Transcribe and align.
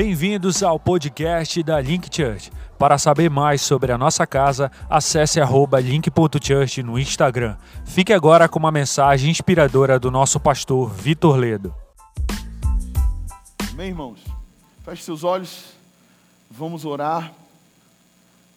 Bem-vindos 0.00 0.62
ao 0.62 0.78
podcast 0.78 1.60
da 1.60 1.80
Link 1.80 2.08
Church. 2.14 2.52
Para 2.78 2.98
saber 2.98 3.28
mais 3.28 3.60
sobre 3.62 3.90
a 3.90 3.98
nossa 3.98 4.24
casa, 4.24 4.70
acesse 4.88 5.40
link.church 5.82 6.84
no 6.84 6.96
Instagram. 6.96 7.56
Fique 7.84 8.12
agora 8.12 8.48
com 8.48 8.60
uma 8.60 8.70
mensagem 8.70 9.28
inspiradora 9.28 9.98
do 9.98 10.08
nosso 10.08 10.38
pastor 10.38 10.88
Vitor 10.88 11.34
Ledo. 11.34 11.74
Amém, 13.72 13.88
irmãos? 13.88 14.20
Feche 14.84 15.02
seus 15.02 15.24
olhos, 15.24 15.64
vamos 16.48 16.84
orar. 16.84 17.32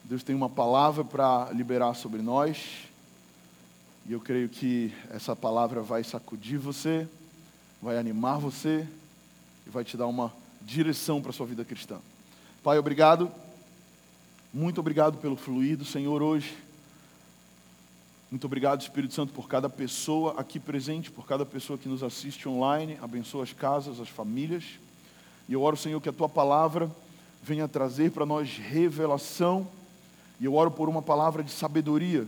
Deus 0.04 0.21
tem 0.21 0.36
uma 0.36 0.47
palavra 0.47 1.04
para 1.04 1.50
liberar 1.54 1.96
sobre 1.96 2.21
nós. 2.21 2.87
E 4.05 4.14
eu 4.14 4.19
creio 4.19 4.47
que 4.47 4.93
essa 5.10 5.36
palavra 5.36 5.82
vai 5.82 6.04
sacudir 6.04 6.60
você, 6.60 7.07
vai 7.82 7.97
animar 7.97 8.37
você 8.37 8.87
e 9.65 9.71
vai 9.71 9.83
te 9.83 9.97
dar 9.97 10.05
uma 10.05 10.32
direção 10.65 11.21
para 11.21 11.32
a 11.32 11.33
sua 11.33 11.46
vida 11.46 11.65
cristã. 11.65 11.97
Pai, 12.64 12.78
obrigado. 12.78 13.32
Muito 14.54 14.79
obrigado 14.79 15.18
pelo 15.18 15.36
fluir 15.36 15.78
do 15.78 15.86
Senhor 15.86 16.21
hoje. 16.21 16.56
Muito 18.29 18.46
obrigado, 18.46 18.82
Espírito 18.82 19.14
Santo, 19.14 19.33
por 19.33 19.47
cada 19.47 19.69
pessoa 19.69 20.36
aqui 20.39 20.60
presente, 20.60 21.11
por 21.11 21.25
cada 21.25 21.46
pessoa 21.46 21.78
que 21.78 21.89
nos 21.89 22.02
assiste 22.02 22.47
online. 22.47 22.97
Abençoa 23.02 23.43
as 23.43 23.52
casas, 23.52 24.00
as 24.00 24.07
famílias. 24.07 24.64
E 25.50 25.54
eu 25.54 25.61
oro, 25.61 25.75
Senhor, 25.75 26.00
que 26.00 26.07
a 26.07 26.14
tua 26.14 26.29
palavra 26.29 26.89
venha 27.43 27.68
trazer 27.68 28.11
para 28.11 28.25
nós 28.25 28.57
revelação. 28.57 29.68
E 30.39 30.46
eu 30.46 30.54
oro 30.54 30.71
por 30.71 30.88
uma 30.88 31.02
palavra 31.02 31.43
de 31.43 31.52
sabedoria, 31.52 32.25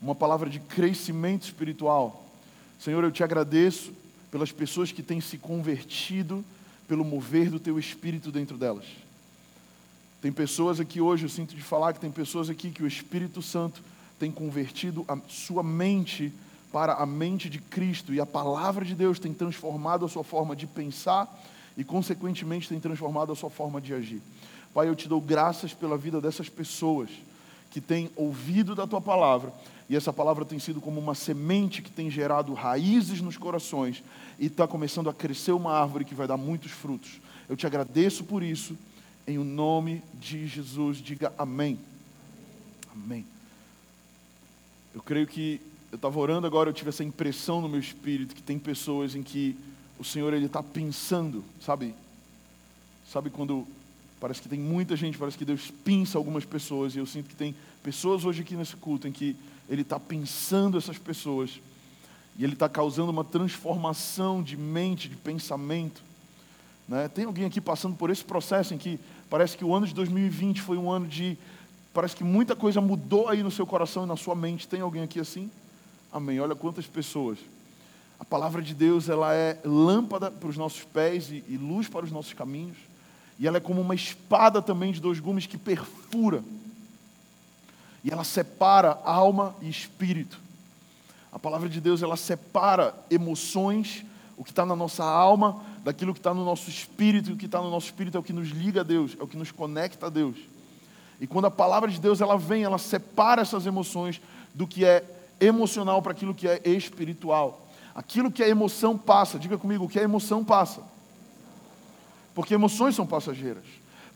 uma 0.00 0.14
palavra 0.14 0.48
de 0.48 0.60
crescimento 0.60 1.42
espiritual. 1.42 2.24
Senhor, 2.78 3.02
eu 3.02 3.10
te 3.10 3.24
agradeço 3.24 3.92
pelas 4.30 4.52
pessoas 4.52 4.92
que 4.92 5.02
têm 5.02 5.20
se 5.20 5.38
convertido 5.38 6.44
pelo 6.86 7.04
mover 7.04 7.50
do 7.50 7.58
teu 7.58 7.78
espírito 7.78 8.30
dentro 8.30 8.56
delas. 8.56 8.84
Tem 10.20 10.32
pessoas 10.32 10.80
aqui 10.80 11.00
hoje, 11.00 11.24
eu 11.24 11.28
sinto 11.28 11.54
de 11.54 11.62
falar 11.62 11.92
que 11.92 12.00
tem 12.00 12.10
pessoas 12.10 12.48
aqui 12.48 12.70
que 12.70 12.82
o 12.82 12.86
Espírito 12.86 13.42
Santo 13.42 13.82
tem 14.18 14.30
convertido 14.30 15.04
a 15.06 15.18
sua 15.28 15.62
mente 15.62 16.32
para 16.72 16.94
a 16.94 17.04
mente 17.04 17.50
de 17.50 17.58
Cristo 17.58 18.12
e 18.12 18.20
a 18.20 18.26
palavra 18.26 18.84
de 18.84 18.94
Deus 18.94 19.18
tem 19.18 19.34
transformado 19.34 20.04
a 20.04 20.08
sua 20.08 20.24
forma 20.24 20.56
de 20.56 20.66
pensar 20.66 21.28
e, 21.76 21.84
consequentemente, 21.84 22.68
tem 22.68 22.80
transformado 22.80 23.32
a 23.32 23.36
sua 23.36 23.50
forma 23.50 23.80
de 23.80 23.92
agir. 23.92 24.22
Pai, 24.72 24.88
eu 24.88 24.96
te 24.96 25.08
dou 25.08 25.20
graças 25.20 25.74
pela 25.74 25.98
vida 25.98 26.20
dessas 26.20 26.48
pessoas 26.48 27.10
que 27.74 27.80
têm 27.80 28.08
ouvido 28.14 28.72
da 28.72 28.86
tua 28.86 29.00
palavra 29.00 29.52
e 29.90 29.96
essa 29.96 30.12
palavra 30.12 30.44
tem 30.44 30.60
sido 30.60 30.80
como 30.80 31.00
uma 31.00 31.12
semente 31.12 31.82
que 31.82 31.90
tem 31.90 32.08
gerado 32.08 32.54
raízes 32.54 33.20
nos 33.20 33.36
corações 33.36 34.00
e 34.38 34.46
está 34.46 34.64
começando 34.64 35.10
a 35.10 35.12
crescer 35.12 35.50
uma 35.50 35.72
árvore 35.72 36.04
que 36.04 36.14
vai 36.14 36.28
dar 36.28 36.36
muitos 36.36 36.70
frutos. 36.70 37.20
Eu 37.48 37.56
te 37.56 37.66
agradeço 37.66 38.22
por 38.22 38.44
isso, 38.44 38.78
em 39.26 39.38
o 39.38 39.44
nome 39.44 40.04
de 40.20 40.46
Jesus. 40.46 40.98
Diga 40.98 41.32
amém. 41.36 41.76
Amém. 42.94 43.26
Eu 44.94 45.02
creio 45.02 45.26
que 45.26 45.60
eu 45.90 45.96
estava 45.96 46.16
orando 46.20 46.46
agora, 46.46 46.70
eu 46.70 46.74
tive 46.74 46.90
essa 46.90 47.02
impressão 47.02 47.60
no 47.60 47.68
meu 47.68 47.80
espírito 47.80 48.36
que 48.36 48.42
tem 48.42 48.56
pessoas 48.56 49.16
em 49.16 49.22
que 49.24 49.56
o 49.98 50.04
Senhor 50.04 50.32
ele 50.32 50.46
está 50.46 50.62
pensando, 50.62 51.44
sabe? 51.60 51.92
Sabe 53.10 53.30
quando 53.30 53.66
parece 54.20 54.40
que 54.40 54.48
tem 54.48 54.58
muita 54.58 54.96
gente, 54.96 55.18
parece 55.18 55.36
que 55.36 55.44
Deus 55.44 55.72
pinça 55.84 56.18
algumas 56.18 56.44
pessoas 56.44 56.94
e 56.94 56.98
eu 56.98 57.06
sinto 57.06 57.28
que 57.28 57.36
tem 57.36 57.54
pessoas 57.82 58.24
hoje 58.24 58.42
aqui 58.42 58.56
nesse 58.56 58.76
culto 58.76 59.06
em 59.06 59.12
que 59.12 59.36
Ele 59.68 59.82
está 59.82 60.00
pensando 60.00 60.78
essas 60.78 60.98
pessoas 60.98 61.60
e 62.38 62.44
Ele 62.44 62.54
está 62.54 62.68
causando 62.68 63.10
uma 63.10 63.24
transformação 63.24 64.42
de 64.42 64.56
mente, 64.56 65.08
de 65.08 65.16
pensamento. 65.16 66.02
Né? 66.88 67.08
Tem 67.08 67.24
alguém 67.24 67.44
aqui 67.44 67.60
passando 67.60 67.96
por 67.96 68.10
esse 68.10 68.24
processo 68.24 68.74
em 68.74 68.78
que 68.78 68.98
parece 69.30 69.56
que 69.56 69.64
o 69.64 69.74
ano 69.74 69.86
de 69.86 69.94
2020 69.94 70.60
foi 70.60 70.76
um 70.76 70.90
ano 70.90 71.06
de. 71.06 71.36
Parece 71.92 72.16
que 72.16 72.24
muita 72.24 72.56
coisa 72.56 72.80
mudou 72.80 73.28
aí 73.28 73.42
no 73.42 73.50
seu 73.50 73.66
coração 73.66 74.04
e 74.04 74.06
na 74.06 74.16
sua 74.16 74.34
mente. 74.34 74.66
Tem 74.66 74.80
alguém 74.80 75.04
aqui 75.04 75.20
assim? 75.20 75.50
Amém. 76.12 76.40
Olha 76.40 76.54
quantas 76.54 76.86
pessoas. 76.86 77.38
A 78.18 78.24
palavra 78.24 78.62
de 78.62 78.74
Deus 78.74 79.08
ela 79.08 79.34
é 79.34 79.60
lâmpada 79.64 80.30
para 80.30 80.48
os 80.48 80.56
nossos 80.56 80.82
pés 80.84 81.30
e, 81.30 81.44
e 81.48 81.56
luz 81.56 81.88
para 81.88 82.04
os 82.04 82.10
nossos 82.10 82.32
caminhos. 82.32 82.76
E 83.38 83.46
ela 83.46 83.56
é 83.56 83.60
como 83.60 83.80
uma 83.80 83.94
espada 83.94 84.62
também 84.62 84.92
de 84.92 85.00
dois 85.00 85.18
gumes 85.18 85.46
que 85.46 85.58
perfura. 85.58 86.42
E 88.02 88.10
ela 88.10 88.24
separa 88.24 88.98
alma 89.04 89.54
e 89.60 89.68
espírito. 89.68 90.38
A 91.32 91.38
palavra 91.38 91.68
de 91.68 91.80
Deus 91.80 92.02
ela 92.02 92.16
separa 92.16 92.94
emoções, 93.10 94.04
o 94.36 94.44
que 94.44 94.50
está 94.50 94.64
na 94.64 94.76
nossa 94.76 95.04
alma, 95.04 95.60
daquilo 95.82 96.12
que 96.12 96.20
está 96.20 96.32
no 96.32 96.44
nosso 96.44 96.70
espírito, 96.70 97.30
e 97.30 97.32
o 97.32 97.36
que 97.36 97.46
está 97.46 97.60
no 97.60 97.70
nosso 97.70 97.86
espírito 97.86 98.16
é 98.16 98.20
o 98.20 98.22
que 98.22 98.32
nos 98.32 98.50
liga 98.50 98.82
a 98.82 98.84
Deus, 98.84 99.16
é 99.18 99.22
o 99.22 99.26
que 99.26 99.36
nos 99.36 99.50
conecta 99.50 100.06
a 100.06 100.10
Deus. 100.10 100.36
E 101.20 101.26
quando 101.26 101.46
a 101.46 101.50
palavra 101.50 101.90
de 101.90 102.00
Deus 102.00 102.20
ela 102.20 102.36
vem, 102.36 102.62
ela 102.62 102.78
separa 102.78 103.42
essas 103.42 103.66
emoções 103.66 104.20
do 104.54 104.66
que 104.66 104.84
é 104.84 105.02
emocional 105.40 106.00
para 106.00 106.12
aquilo 106.12 106.34
que 106.34 106.46
é 106.46 106.60
espiritual. 106.64 107.66
Aquilo 107.94 108.30
que 108.30 108.42
é 108.42 108.48
emoção 108.48 108.96
passa, 108.96 109.38
diga 109.38 109.58
comigo, 109.58 109.84
o 109.84 109.88
que 109.88 109.98
é 109.98 110.02
emoção 110.02 110.44
passa 110.44 110.93
porque 112.34 112.54
emoções 112.54 112.94
são 112.94 113.06
passageiras. 113.06 113.64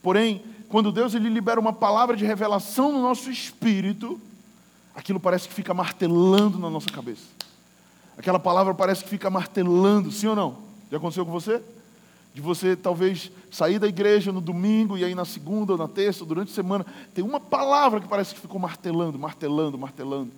Porém, 0.03 0.43
quando 0.69 0.93
Deus 0.93 1.15
ele 1.15 1.29
libera 1.29 1.59
uma 1.59 1.73
palavra 1.73 2.17
de 2.17 2.25
revelação 2.25 2.93
no 2.93 3.03
nosso 3.03 3.31
espírito, 3.31 4.21
aquilo 4.95 5.19
parece 5.19 5.49
que 5.49 5.55
fica 5.55 5.73
martelando 5.73 6.59
na 6.59 6.69
nossa 6.69 6.91
cabeça. 6.91 7.25
Aquela 8.17 8.39
palavra 8.39 8.75
parece 8.75 9.05
que 9.05 9.11
fica 9.11 9.31
martelando, 9.31 10.11
sim 10.11 10.27
ou 10.27 10.37
não? 10.37 10.59
Já 10.91 10.97
aconteceu 10.97 11.25
com 11.25 11.33
você? 11.33 11.63
De 12.35 12.41
você 12.41 12.77
talvez 12.77 13.31
sair 13.51 13.79
da 13.79 13.87
igreja 13.87 14.33
no 14.33 14.41
domingo 14.41 14.99
e 14.99 15.05
aí 15.05 15.15
na 15.15 15.25
segunda 15.25 15.73
ou 15.73 15.79
na 15.79 15.89
terça, 15.89 16.25
durante 16.25 16.51
a 16.51 16.55
semana, 16.55 16.85
tem 17.15 17.25
uma 17.25 17.41
palavra 17.41 18.01
que 18.01 18.09
parece 18.09 18.35
que 18.35 18.41
ficou 18.41 18.61
martelando, 18.61 19.19
martelando, 19.19 19.79
martelando. 19.79 20.33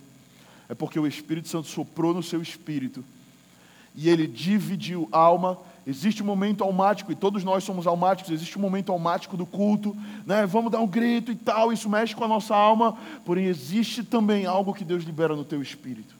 É 0.69 0.75
porque 0.75 1.01
o 1.01 1.07
Espírito 1.07 1.49
Santo 1.49 1.69
soprou 1.69 2.15
no 2.15 2.23
seu 2.23 2.41
espírito 2.41 3.05
e 3.95 4.09
ele 4.09 4.27
dividiu 4.27 5.09
alma 5.11 5.59
Existe 5.91 6.23
um 6.23 6.27
momento 6.27 6.63
almático, 6.63 7.11
e 7.11 7.17
todos 7.17 7.43
nós 7.43 7.65
somos 7.65 7.85
almáticos, 7.85 8.31
existe 8.31 8.57
um 8.57 8.61
momento 8.61 8.93
almático 8.93 9.37
do 9.37 9.45
culto, 9.45 9.97
né? 10.25 10.47
vamos 10.47 10.71
dar 10.71 10.79
um 10.79 10.87
grito 10.87 11.33
e 11.33 11.35
tal, 11.35 11.73
isso 11.73 11.91
mexe 11.91 12.15
com 12.15 12.23
a 12.23 12.29
nossa 12.29 12.55
alma, 12.55 12.97
porém 13.25 13.47
existe 13.47 14.05
também 14.05 14.47
algo 14.47 14.73
que 14.73 14.85
Deus 14.85 15.03
libera 15.03 15.35
no 15.35 15.45
teu 15.45 15.61
espírito. 15.61 16.15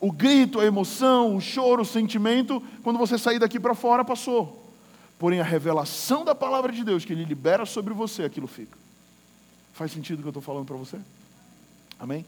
O 0.00 0.10
grito, 0.10 0.60
a 0.60 0.64
emoção, 0.64 1.36
o 1.36 1.40
choro, 1.42 1.82
o 1.82 1.84
sentimento, 1.84 2.62
quando 2.82 2.98
você 2.98 3.18
sair 3.18 3.38
daqui 3.38 3.60
para 3.60 3.74
fora, 3.74 4.02
passou. 4.02 4.72
Porém, 5.18 5.40
a 5.40 5.44
revelação 5.44 6.24
da 6.24 6.34
palavra 6.34 6.72
de 6.72 6.82
Deus 6.82 7.04
que 7.04 7.12
Ele 7.12 7.24
libera 7.24 7.66
sobre 7.66 7.92
você, 7.92 8.24
aquilo 8.24 8.46
fica. 8.46 8.78
Faz 9.74 9.92
sentido 9.92 10.20
o 10.20 10.22
que 10.22 10.28
eu 10.28 10.30
estou 10.30 10.42
falando 10.42 10.64
para 10.64 10.76
você? 10.76 10.96
Amém? 12.00 12.24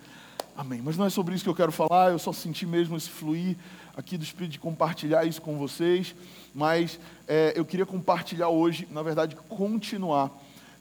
Amém. 0.56 0.82
Mas 0.84 0.98
não 0.98 1.06
é 1.06 1.10
sobre 1.10 1.34
isso 1.34 1.44
que 1.44 1.48
eu 1.50 1.54
quero 1.54 1.72
falar, 1.72 2.10
eu 2.10 2.18
só 2.18 2.32
senti 2.32 2.66
mesmo 2.66 2.96
esse 2.96 3.08
fluir 3.08 3.56
aqui 4.00 4.16
do 4.16 4.24
Espírito 4.24 4.52
de 4.52 4.58
compartilhar 4.58 5.26
isso 5.26 5.42
com 5.42 5.58
vocês, 5.58 6.14
mas 6.54 6.98
é, 7.28 7.52
eu 7.54 7.66
queria 7.66 7.84
compartilhar 7.84 8.48
hoje, 8.48 8.88
na 8.90 9.02
verdade, 9.02 9.36
continuar 9.48 10.30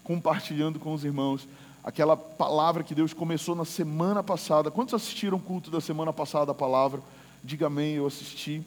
compartilhando 0.05 0.79
com 0.79 0.93
os 0.93 1.03
irmãos 1.03 1.47
aquela 1.83 2.15
palavra 2.15 2.81
que 2.81 2.95
Deus 2.95 3.13
começou 3.13 3.55
na 3.55 3.65
semana 3.65 4.23
passada. 4.23 4.71
Quantos 4.71 4.93
assistiram 4.93 5.37
o 5.37 5.41
culto 5.41 5.69
da 5.69 5.81
semana 5.81 6.13
passada 6.13 6.51
a 6.51 6.55
palavra? 6.55 7.01
Diga 7.43 7.67
amém, 7.67 7.95
eu 7.95 8.07
assisti. 8.07 8.63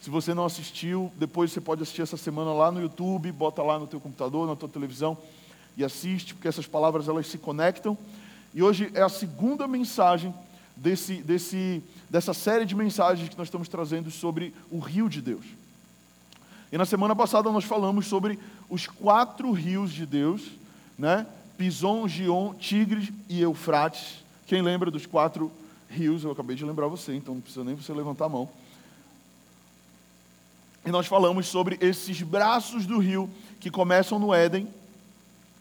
Se 0.00 0.08
você 0.08 0.32
não 0.32 0.46
assistiu, 0.46 1.12
depois 1.16 1.52
você 1.52 1.60
pode 1.60 1.82
assistir 1.82 2.00
essa 2.00 2.16
semana 2.16 2.52
lá 2.52 2.72
no 2.72 2.80
YouTube, 2.80 3.30
bota 3.30 3.62
lá 3.62 3.78
no 3.78 3.86
teu 3.86 4.00
computador, 4.00 4.46
na 4.46 4.56
tua 4.56 4.70
televisão 4.70 5.18
e 5.76 5.84
assiste, 5.84 6.34
porque 6.34 6.48
essas 6.48 6.66
palavras 6.66 7.08
elas 7.08 7.26
se 7.26 7.36
conectam. 7.36 7.96
E 8.54 8.62
hoje 8.62 8.90
é 8.94 9.02
a 9.02 9.08
segunda 9.10 9.68
mensagem 9.68 10.34
desse, 10.76 11.16
desse, 11.22 11.82
dessa 12.08 12.34
série 12.34 12.64
de 12.64 12.74
mensagens 12.74 13.28
que 13.28 13.38
nós 13.38 13.48
estamos 13.48 13.68
trazendo 13.68 14.10
sobre 14.10 14.54
o 14.70 14.78
rio 14.78 15.08
de 15.08 15.20
Deus. 15.20 15.44
E 16.70 16.78
na 16.78 16.86
semana 16.86 17.14
passada 17.14 17.50
nós 17.50 17.64
falamos 17.64 18.06
sobre 18.06 18.38
os 18.68 18.86
quatro 18.86 19.52
rios 19.52 19.92
de 19.92 20.06
Deus, 20.06 20.42
né? 20.98 21.26
Pison, 21.58 22.08
Gion, 22.08 22.54
Tigres 22.54 23.10
e 23.28 23.40
Eufrates. 23.42 24.24
Quem 24.46 24.62
lembra 24.62 24.90
dos 24.90 25.06
quatro 25.06 25.52
rios? 25.88 26.24
Eu 26.24 26.30
acabei 26.30 26.56
de 26.56 26.64
lembrar 26.64 26.86
você, 26.86 27.14
então 27.14 27.34
não 27.34 27.40
precisa 27.42 27.64
nem 27.64 27.74
você 27.74 27.92
levantar 27.92 28.24
a 28.24 28.28
mão. 28.30 28.48
E 30.84 30.90
nós 30.90 31.06
falamos 31.06 31.46
sobre 31.46 31.78
esses 31.80 32.22
braços 32.22 32.86
do 32.86 32.98
rio 32.98 33.30
que 33.60 33.70
começam 33.70 34.18
no 34.18 34.34
Éden 34.34 34.66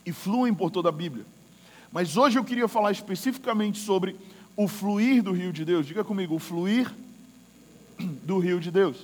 e 0.05 0.11
fluem 0.11 0.53
por 0.53 0.71
toda 0.71 0.89
a 0.89 0.91
Bíblia. 0.91 1.25
Mas 1.91 2.17
hoje 2.17 2.39
eu 2.39 2.43
queria 2.43 2.67
falar 2.67 2.91
especificamente 2.91 3.77
sobre 3.79 4.15
o 4.55 4.67
fluir 4.67 5.23
do 5.23 5.31
rio 5.31 5.53
de 5.53 5.65
Deus. 5.65 5.85
Diga 5.85 6.03
comigo, 6.03 6.35
o 6.35 6.39
fluir 6.39 6.91
do 8.23 8.39
rio 8.39 8.59
de 8.59 8.71
Deus. 8.71 8.97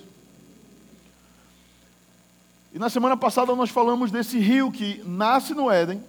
E 2.73 2.79
na 2.79 2.89
semana 2.89 3.17
passada 3.17 3.55
nós 3.55 3.69
falamos 3.69 4.11
desse 4.11 4.39
rio 4.39 4.71
que 4.71 5.01
nasce 5.05 5.53
no 5.53 5.71
Éden, 5.71 6.01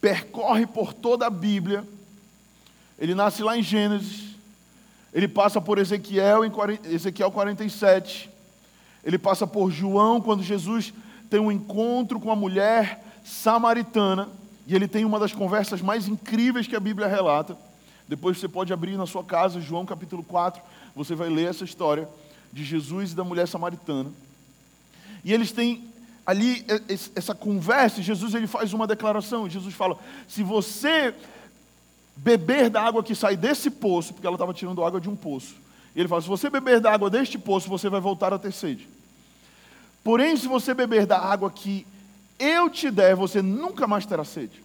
percorre 0.00 0.66
por 0.66 0.94
toda 0.94 1.26
a 1.26 1.30
Bíblia. 1.30 1.86
Ele 2.98 3.14
nasce 3.14 3.42
lá 3.42 3.56
em 3.56 3.62
Gênesis, 3.62 4.34
ele 5.12 5.28
passa 5.28 5.60
por 5.60 5.78
Ezequiel 5.78 6.44
em 6.44 6.52
Ezequiel 6.84 7.30
47, 7.30 8.30
ele 9.04 9.18
passa 9.18 9.46
por 9.46 9.70
João 9.70 10.20
quando 10.20 10.42
Jesus 10.42 10.94
tem 11.28 11.40
um 11.40 11.50
encontro 11.50 12.20
com 12.20 12.30
a 12.30 12.36
mulher 12.36 13.02
samaritana, 13.24 14.28
e 14.66 14.74
ele 14.74 14.86
tem 14.86 15.04
uma 15.04 15.18
das 15.18 15.32
conversas 15.32 15.82
mais 15.82 16.06
incríveis 16.06 16.66
que 16.66 16.76
a 16.76 16.80
Bíblia 16.80 17.08
relata. 17.08 17.56
Depois 18.08 18.38
você 18.38 18.48
pode 18.48 18.72
abrir 18.72 18.96
na 18.96 19.06
sua 19.06 19.24
casa, 19.24 19.60
João 19.60 19.86
capítulo 19.86 20.22
4, 20.22 20.62
você 20.94 21.14
vai 21.14 21.28
ler 21.28 21.48
essa 21.48 21.64
história 21.64 22.08
de 22.52 22.64
Jesus 22.64 23.12
e 23.12 23.14
da 23.14 23.24
mulher 23.24 23.48
samaritana. 23.48 24.10
E 25.24 25.32
eles 25.32 25.52
têm 25.52 25.88
ali 26.26 26.64
essa 27.14 27.34
conversa, 27.34 28.00
e 28.00 28.02
Jesus 28.02 28.34
ele 28.34 28.46
faz 28.46 28.72
uma 28.72 28.86
declaração. 28.86 29.48
Jesus 29.48 29.74
fala: 29.74 29.98
se 30.28 30.42
você 30.42 31.14
beber 32.16 32.70
da 32.70 32.82
água 32.82 33.02
que 33.02 33.14
sai 33.14 33.36
desse 33.36 33.70
poço, 33.70 34.12
porque 34.12 34.26
ela 34.26 34.36
estava 34.36 34.52
tirando 34.52 34.84
água 34.84 35.00
de 35.00 35.08
um 35.08 35.16
poço, 35.16 35.54
ele 35.94 36.08
fala: 36.08 36.22
se 36.22 36.28
você 36.28 36.50
beber 36.50 36.80
da 36.80 36.92
água 36.92 37.08
deste 37.08 37.38
poço, 37.38 37.68
você 37.68 37.88
vai 37.88 38.00
voltar 38.00 38.32
a 38.32 38.38
ter 38.38 38.52
sede. 38.52 38.88
Porém, 40.04 40.36
se 40.36 40.48
você 40.48 40.74
beber 40.74 41.06
da 41.06 41.18
água 41.18 41.50
que 41.50 41.86
eu 42.38 42.68
te 42.68 42.90
der, 42.90 43.14
você 43.14 43.40
nunca 43.40 43.86
mais 43.86 44.04
terá 44.04 44.24
sede. 44.24 44.62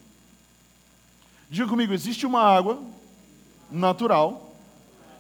Diga 1.50 1.68
comigo: 1.68 1.94
existe 1.94 2.26
uma 2.26 2.42
água 2.42 2.82
natural 3.72 4.52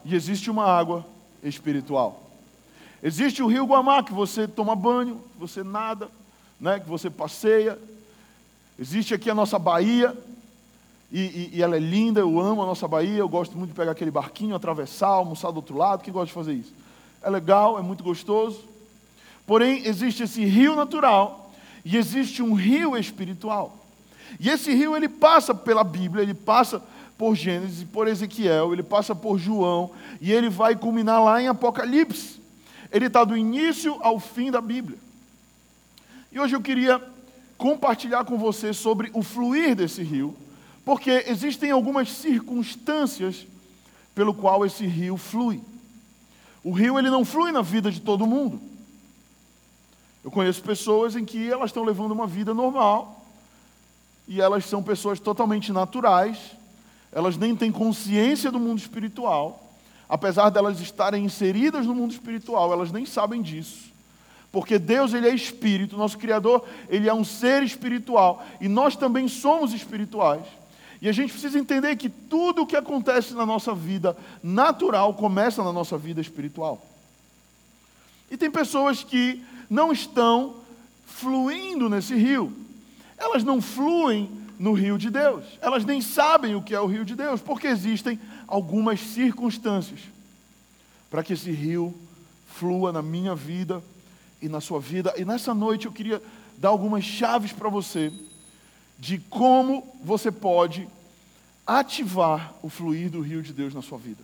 e 0.03 0.15
existe 0.15 0.49
uma 0.49 0.65
água 0.65 1.05
espiritual. 1.43 2.23
Existe 3.01 3.43
o 3.43 3.47
rio 3.47 3.65
Guamá, 3.65 4.01
que 4.01 4.13
você 4.13 4.47
toma 4.47 4.75
banho, 4.75 5.21
você 5.37 5.63
nada, 5.63 6.09
né, 6.59 6.79
que 6.79 6.89
você 6.89 7.09
passeia. 7.09 7.77
Existe 8.79 9.13
aqui 9.13 9.29
a 9.29 9.35
nossa 9.35 9.59
Bahia, 9.59 10.15
e, 11.11 11.19
e, 11.19 11.49
e, 11.53 11.63
ela 11.63 11.77
é 11.77 11.79
linda, 11.79 12.19
eu 12.19 12.39
amo 12.39 12.61
a 12.61 12.65
nossa 12.65 12.87
Bahia, 12.87 13.19
eu 13.19 13.29
gosto 13.29 13.57
muito 13.57 13.69
de 13.69 13.75
pegar 13.75 13.91
aquele 13.91 14.11
barquinho, 14.11 14.55
atravessar, 14.55 15.07
almoçar 15.07 15.51
do 15.51 15.57
outro 15.57 15.77
lado. 15.77 16.03
Quem 16.03 16.11
gosta 16.11 16.27
de 16.27 16.33
fazer 16.33 16.53
isso? 16.53 16.73
É 17.21 17.29
legal, 17.29 17.79
é 17.79 17.81
muito 17.81 18.03
gostoso. 18.03 18.63
Porém, 19.45 19.85
existe 19.85 20.23
esse 20.23 20.43
rio 20.43 20.75
natural 20.75 21.49
e 21.85 21.95
existe 21.95 22.43
um 22.43 22.53
rio 22.53 22.97
espiritual. 22.97 23.77
E 24.39 24.49
esse 24.49 24.73
rio 24.73 24.95
ele 24.95 25.07
passa 25.07 25.55
pela 25.55 25.83
Bíblia, 25.83 26.23
ele 26.23 26.33
passa 26.33 26.83
por 27.17 27.35
Gênesis, 27.35 27.83
por 27.83 28.07
Ezequiel, 28.07 28.73
ele 28.73 28.83
passa 28.83 29.15
por 29.15 29.39
João 29.39 29.91
e 30.21 30.31
ele 30.31 30.49
vai 30.49 30.75
culminar 30.75 31.23
lá 31.23 31.41
em 31.41 31.47
Apocalipse. 31.47 32.39
Ele 32.91 33.07
está 33.07 33.23
do 33.23 33.35
início 33.35 33.97
ao 34.01 34.19
fim 34.19 34.51
da 34.51 34.61
Bíblia. 34.61 34.97
E 36.31 36.39
hoje 36.39 36.55
eu 36.55 36.61
queria 36.61 37.01
compartilhar 37.57 38.23
com 38.23 38.37
você 38.37 38.71
sobre 38.71 39.09
o 39.13 39.23
fluir 39.23 39.75
desse 39.75 40.03
rio, 40.03 40.35
porque 40.85 41.25
existem 41.27 41.71
algumas 41.71 42.11
circunstâncias 42.11 43.47
pelo 44.13 44.33
qual 44.33 44.65
esse 44.65 44.85
rio 44.85 45.17
flui. 45.17 45.61
O 46.63 46.71
rio 46.71 46.99
ele 46.99 47.09
não 47.09 47.25
flui 47.25 47.51
na 47.51 47.61
vida 47.61 47.91
de 47.91 47.99
todo 47.99 48.27
mundo. 48.27 48.61
Eu 50.23 50.29
conheço 50.29 50.61
pessoas 50.61 51.15
em 51.15 51.25
que 51.25 51.49
elas 51.49 51.69
estão 51.69 51.83
levando 51.83 52.11
uma 52.11 52.27
vida 52.27 52.53
normal 52.53 53.25
e 54.27 54.41
elas 54.41 54.65
são 54.65 54.83
pessoas 54.83 55.19
totalmente 55.19 55.71
naturais, 55.71 56.37
elas 57.11 57.37
nem 57.37 57.55
têm 57.55 57.71
consciência 57.71 58.51
do 58.51 58.59
mundo 58.59 58.79
espiritual, 58.79 59.71
apesar 60.07 60.49
delas 60.49 60.79
estarem 60.79 61.25
inseridas 61.25 61.85
no 61.85 61.95
mundo 61.95 62.11
espiritual, 62.11 62.71
elas 62.71 62.91
nem 62.91 63.05
sabem 63.05 63.41
disso. 63.41 63.87
Porque 64.51 64.79
Deus 64.79 65.13
ele 65.13 65.27
é 65.27 65.33
espírito, 65.33 65.97
nosso 65.97 66.17
criador, 66.17 66.65
ele 66.89 67.09
é 67.09 67.13
um 67.13 67.23
ser 67.23 67.63
espiritual 67.63 68.45
e 68.61 68.67
nós 68.67 68.95
também 68.95 69.27
somos 69.27 69.73
espirituais. 69.73 70.43
E 71.01 71.07
a 71.07 71.11
gente 71.11 71.31
precisa 71.31 71.59
entender 71.59 71.95
que 71.95 72.09
tudo 72.09 72.63
o 72.63 72.65
que 72.65 72.75
acontece 72.75 73.33
na 73.33 73.45
nossa 73.45 73.73
vida 73.73 74.17
natural 74.41 75.13
começa 75.13 75.63
na 75.63 75.71
nossa 75.71 75.97
vida 75.97 76.19
espiritual. 76.21 76.83
E 78.31 78.37
tem 78.37 78.49
pessoas 78.49 79.03
que 79.03 79.43
não 79.69 79.91
estão 79.91 80.55
fluindo 81.05 81.89
nesse 81.89 82.15
rio. 82.15 82.51
Elas 83.17 83.43
não 83.43 83.61
fluem 83.61 84.29
no 84.59 84.73
rio 84.73 84.97
de 84.97 85.09
Deus. 85.09 85.45
Elas 85.61 85.85
nem 85.85 86.01
sabem 86.01 86.55
o 86.55 86.61
que 86.61 86.73
é 86.73 86.79
o 86.79 86.87
rio 86.87 87.05
de 87.05 87.15
Deus, 87.15 87.41
porque 87.41 87.67
existem 87.67 88.19
algumas 88.47 88.99
circunstâncias 88.99 89.99
para 91.09 91.23
que 91.23 91.33
esse 91.33 91.51
rio 91.51 91.95
flua 92.55 92.91
na 92.91 93.01
minha 93.01 93.35
vida 93.35 93.83
e 94.41 94.49
na 94.49 94.59
sua 94.59 94.79
vida. 94.79 95.13
E 95.17 95.23
nessa 95.23 95.53
noite 95.53 95.85
eu 95.85 95.91
queria 95.91 96.21
dar 96.57 96.69
algumas 96.69 97.03
chaves 97.03 97.51
para 97.51 97.69
você 97.69 98.11
de 98.99 99.19
como 99.19 99.95
você 100.03 100.31
pode 100.31 100.87
ativar 101.65 102.53
o 102.61 102.69
fluir 102.69 103.09
do 103.09 103.21
rio 103.21 103.43
de 103.43 103.53
Deus 103.53 103.73
na 103.73 103.81
sua 103.81 103.97
vida. 103.97 104.23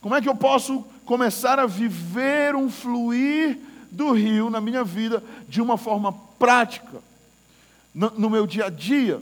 Como 0.00 0.14
é 0.14 0.20
que 0.20 0.28
eu 0.28 0.34
posso 0.34 0.84
começar 1.04 1.58
a 1.58 1.66
viver 1.66 2.56
um 2.56 2.70
fluir 2.70 3.58
do 3.92 4.12
rio 4.12 4.48
na 4.48 4.60
minha 4.60 4.82
vida 4.82 5.22
de 5.46 5.60
uma 5.60 5.76
forma 5.76 6.12
prática, 6.38 7.02
no, 7.94 8.30
meu 8.30 8.46
dia 8.46 8.66
a 8.66 8.70
dia. 8.70 9.20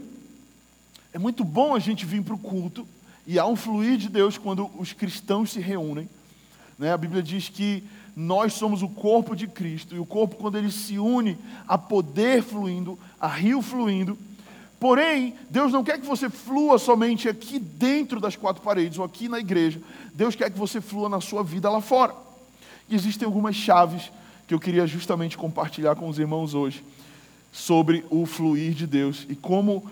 É 1.13 1.19
muito 1.19 1.45
bom 1.45 1.75
a 1.75 1.79
gente 1.79 2.07
vir 2.07 2.23
para 2.23 2.35
o 2.35 2.39
culto 2.39 2.87
e 3.27 3.39
há 3.39 3.47
um 3.47 3.57
fluir 3.57 3.97
de 3.97 4.09
Deus 4.09 4.39
quando 4.39 4.71
os 4.79 4.93
cristãos 4.93 5.51
se 5.51 5.61
reúnem. 5.61 6.09
Né? 6.79 6.93
A 6.93 6.97
Bíblia 6.97 7.23
diz 7.23 7.49
que 7.49 7.83
nós 8.15 8.55
somos 8.55 8.83
o 8.83 8.89
corpo 8.89 9.35
de 9.35 9.47
Cristo, 9.47 9.95
e 9.95 9.99
o 9.99 10.05
corpo, 10.05 10.37
quando 10.37 10.59
ele 10.59 10.71
se 10.71 10.99
une 10.99 11.39
a 11.67 11.79
poder 11.79 12.43
fluindo, 12.43 12.99
a 13.21 13.29
rio 13.29 13.63
fluindo. 13.63 14.19
Porém, 14.79 15.35
Deus 15.49 15.73
não 15.73 15.85
quer 15.85 16.01
que 16.01 16.07
você 16.07 16.29
flua 16.31 16.79
somente 16.79 17.29
aqui 17.29 17.59
dentro 17.59 18.21
das 18.21 18.37
quatro 18.37 18.63
paredes 18.63 18.99
ou 18.99 19.05
aqui 19.05 19.29
na 19.29 19.39
igreja. 19.39 19.81
Deus 20.15 20.35
quer 20.35 20.51
que 20.51 20.59
você 20.59 20.81
flua 20.81 21.09
na 21.09 21.21
sua 21.21 21.43
vida 21.43 21.69
lá 21.69 21.81
fora. 21.81 22.15
E 22.89 22.95
existem 22.95 23.27
algumas 23.27 23.55
chaves 23.55 24.11
que 24.47 24.55
eu 24.55 24.61
queria 24.61 24.87
justamente 24.87 25.37
compartilhar 25.37 25.95
com 25.97 26.09
os 26.09 26.19
irmãos 26.19 26.55
hoje 26.55 26.83
sobre 27.53 28.05
o 28.11 28.27
fluir 28.27 28.73
de 28.73 28.87
Deus 28.87 29.27
e 29.29 29.35
como 29.35 29.89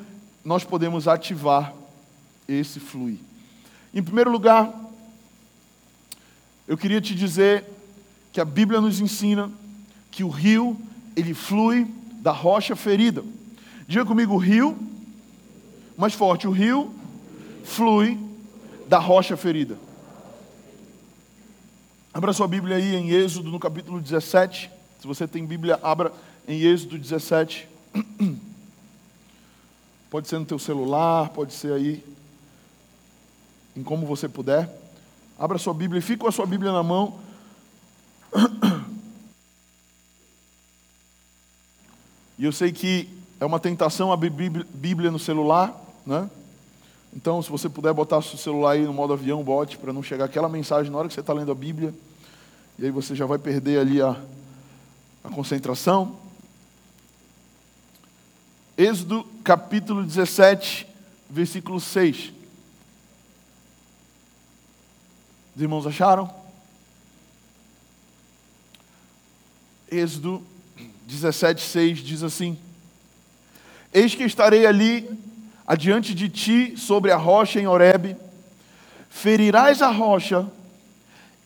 nós 0.49 0.65
podemos 0.65 1.07
ativar 1.07 1.75
esse 2.49 2.81
fluir. 2.81 3.19
Em 3.93 4.03
primeiro 4.03 4.31
lugar, 4.31 4.75
eu 6.67 6.75
queria 6.75 7.03
te 7.03 7.15
dizer 7.15 7.67
que 8.33 8.41
a 8.41 8.47
Bíblia 8.47 8.81
nos 8.81 8.99
ensina 8.99 9.51
que 10.11 10.25
o 10.25 10.31
rio, 10.31 10.75
ele 11.15 11.35
flui 11.35 11.87
da 12.23 12.31
rocha 12.31 12.75
ferida. 12.75 13.23
Diga 13.87 14.07
comigo, 14.07 14.33
o 14.33 14.39
rio, 14.39 14.75
mais 15.99 16.15
forte, 16.15 16.49
o 16.49 16.51
rio 16.51 16.95
flui 17.63 18.19
da 18.89 18.99
rocha 18.99 19.37
ferida. 19.37 19.77
Abra 22.15 22.33
sua 22.33 22.49
Bíblia 22.49 22.77
aí 22.77 22.97
em 22.97 23.11
Êxodo, 23.11 23.51
no 23.51 23.61
capítulo 23.61 24.01
17. 24.01 24.71
Se 24.99 25.07
você 25.07 25.29
tem 25.29 25.45
Bíblia, 25.45 25.79
abra 25.83 26.11
em 26.49 26.63
Êxodo 26.63 26.97
17. 26.97 27.69
Pode 30.11 30.27
ser 30.27 30.39
no 30.39 30.47
teu 30.47 30.59
celular, 30.59 31.29
pode 31.31 31.53
ser 31.53 31.73
aí, 31.73 32.05
em 33.77 33.83
como 33.83 34.07
você 34.07 34.29
puder. 34.29 34.69
Abra 35.39 35.59
sua 35.59 35.75
Bíblia 35.75 35.99
e 35.99 36.03
fique 36.03 36.21
com 36.21 36.29
a 36.29 36.33
sua 36.33 36.47
Bíblia 36.47 36.73
na 36.73 36.83
mão. 36.83 37.19
E 42.39 42.45
eu 42.45 42.53
sei 42.53 42.73
que 42.73 43.09
é 43.41 43.45
uma 43.45 43.59
tentação 43.59 44.13
abrir 44.13 44.31
Bíblia 44.31 45.11
no 45.11 45.19
celular, 45.19 45.75
né? 46.07 46.31
Então, 47.15 47.43
se 47.43 47.51
você 47.51 47.69
puder 47.69 47.93
botar 47.93 48.23
seu 48.23 48.39
celular 48.39 48.73
aí 48.73 48.85
no 48.85 48.93
modo 48.93 49.13
avião, 49.13 49.43
bote, 49.43 49.77
para 49.77 49.93
não 49.93 50.03
chegar 50.03 50.27
aquela 50.27 50.49
mensagem 50.49 50.93
na 50.93 50.99
hora 50.99 51.09
que 51.09 51.15
você 51.15 51.21
está 51.21 51.33
lendo 51.33 51.51
a 51.51 51.55
Bíblia. 51.55 51.93
E 52.79 52.85
aí 52.85 52.91
você 52.91 53.15
já 53.15 53.27
vai 53.27 53.39
perder 53.39 53.81
ali 53.81 54.01
a, 54.01 54.17
a 55.25 55.29
concentração. 55.31 56.17
Êxodo 58.79 59.27
capítulo 59.43 60.05
17, 60.05 60.87
versículo 61.29 61.81
6. 61.81 62.33
Os 65.57 65.61
irmãos 65.61 65.85
acharam? 65.85 66.33
Êxodo 69.91 70.47
17, 71.09 71.61
6 71.61 71.99
diz 71.99 72.23
assim: 72.23 72.57
Eis 73.93 74.15
que 74.15 74.23
estarei 74.23 74.65
ali 74.65 75.11
adiante 75.67 76.15
de 76.15 76.29
ti 76.29 76.77
sobre 76.77 77.11
a 77.11 77.17
rocha 77.17 77.59
em 77.59 77.67
Horebe, 77.67 78.17
ferirás 79.11 79.83
a 79.83 79.91
rocha 79.91 80.47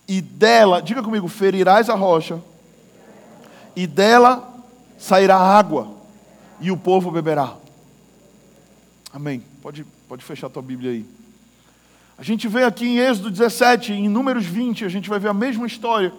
e 0.06 0.20
dela, 0.20 0.82
diga 0.82 1.02
comigo, 1.02 1.28
ferirás 1.28 1.88
a 1.88 1.94
rocha, 1.94 2.42
e 3.74 3.86
dela 3.86 4.54
sairá 4.98 5.38
água, 5.38 6.01
e 6.62 6.70
o 6.70 6.76
povo 6.76 7.10
beberá. 7.10 7.54
Amém. 9.12 9.42
Pode, 9.60 9.84
pode 10.08 10.24
fechar 10.24 10.46
a 10.46 10.50
tua 10.50 10.62
Bíblia 10.62 10.92
aí. 10.92 11.04
A 12.16 12.22
gente 12.22 12.46
vê 12.46 12.62
aqui 12.62 12.86
em 12.86 12.98
Êxodo 12.98 13.30
17, 13.30 13.92
em 13.92 14.08
Números 14.08 14.46
20, 14.46 14.84
a 14.84 14.88
gente 14.88 15.10
vai 15.10 15.18
ver 15.18 15.28
a 15.28 15.34
mesma 15.34 15.66
história. 15.66 16.12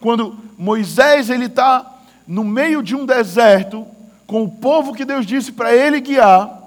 Quando 0.00 0.36
Moisés 0.56 1.28
ele 1.28 1.44
está 1.44 2.00
no 2.26 2.42
meio 2.42 2.82
de 2.82 2.96
um 2.96 3.04
deserto, 3.04 3.86
com 4.26 4.42
o 4.42 4.50
povo 4.50 4.94
que 4.94 5.04
Deus 5.04 5.26
disse 5.26 5.52
para 5.52 5.74
ele 5.74 6.00
guiar, 6.00 6.62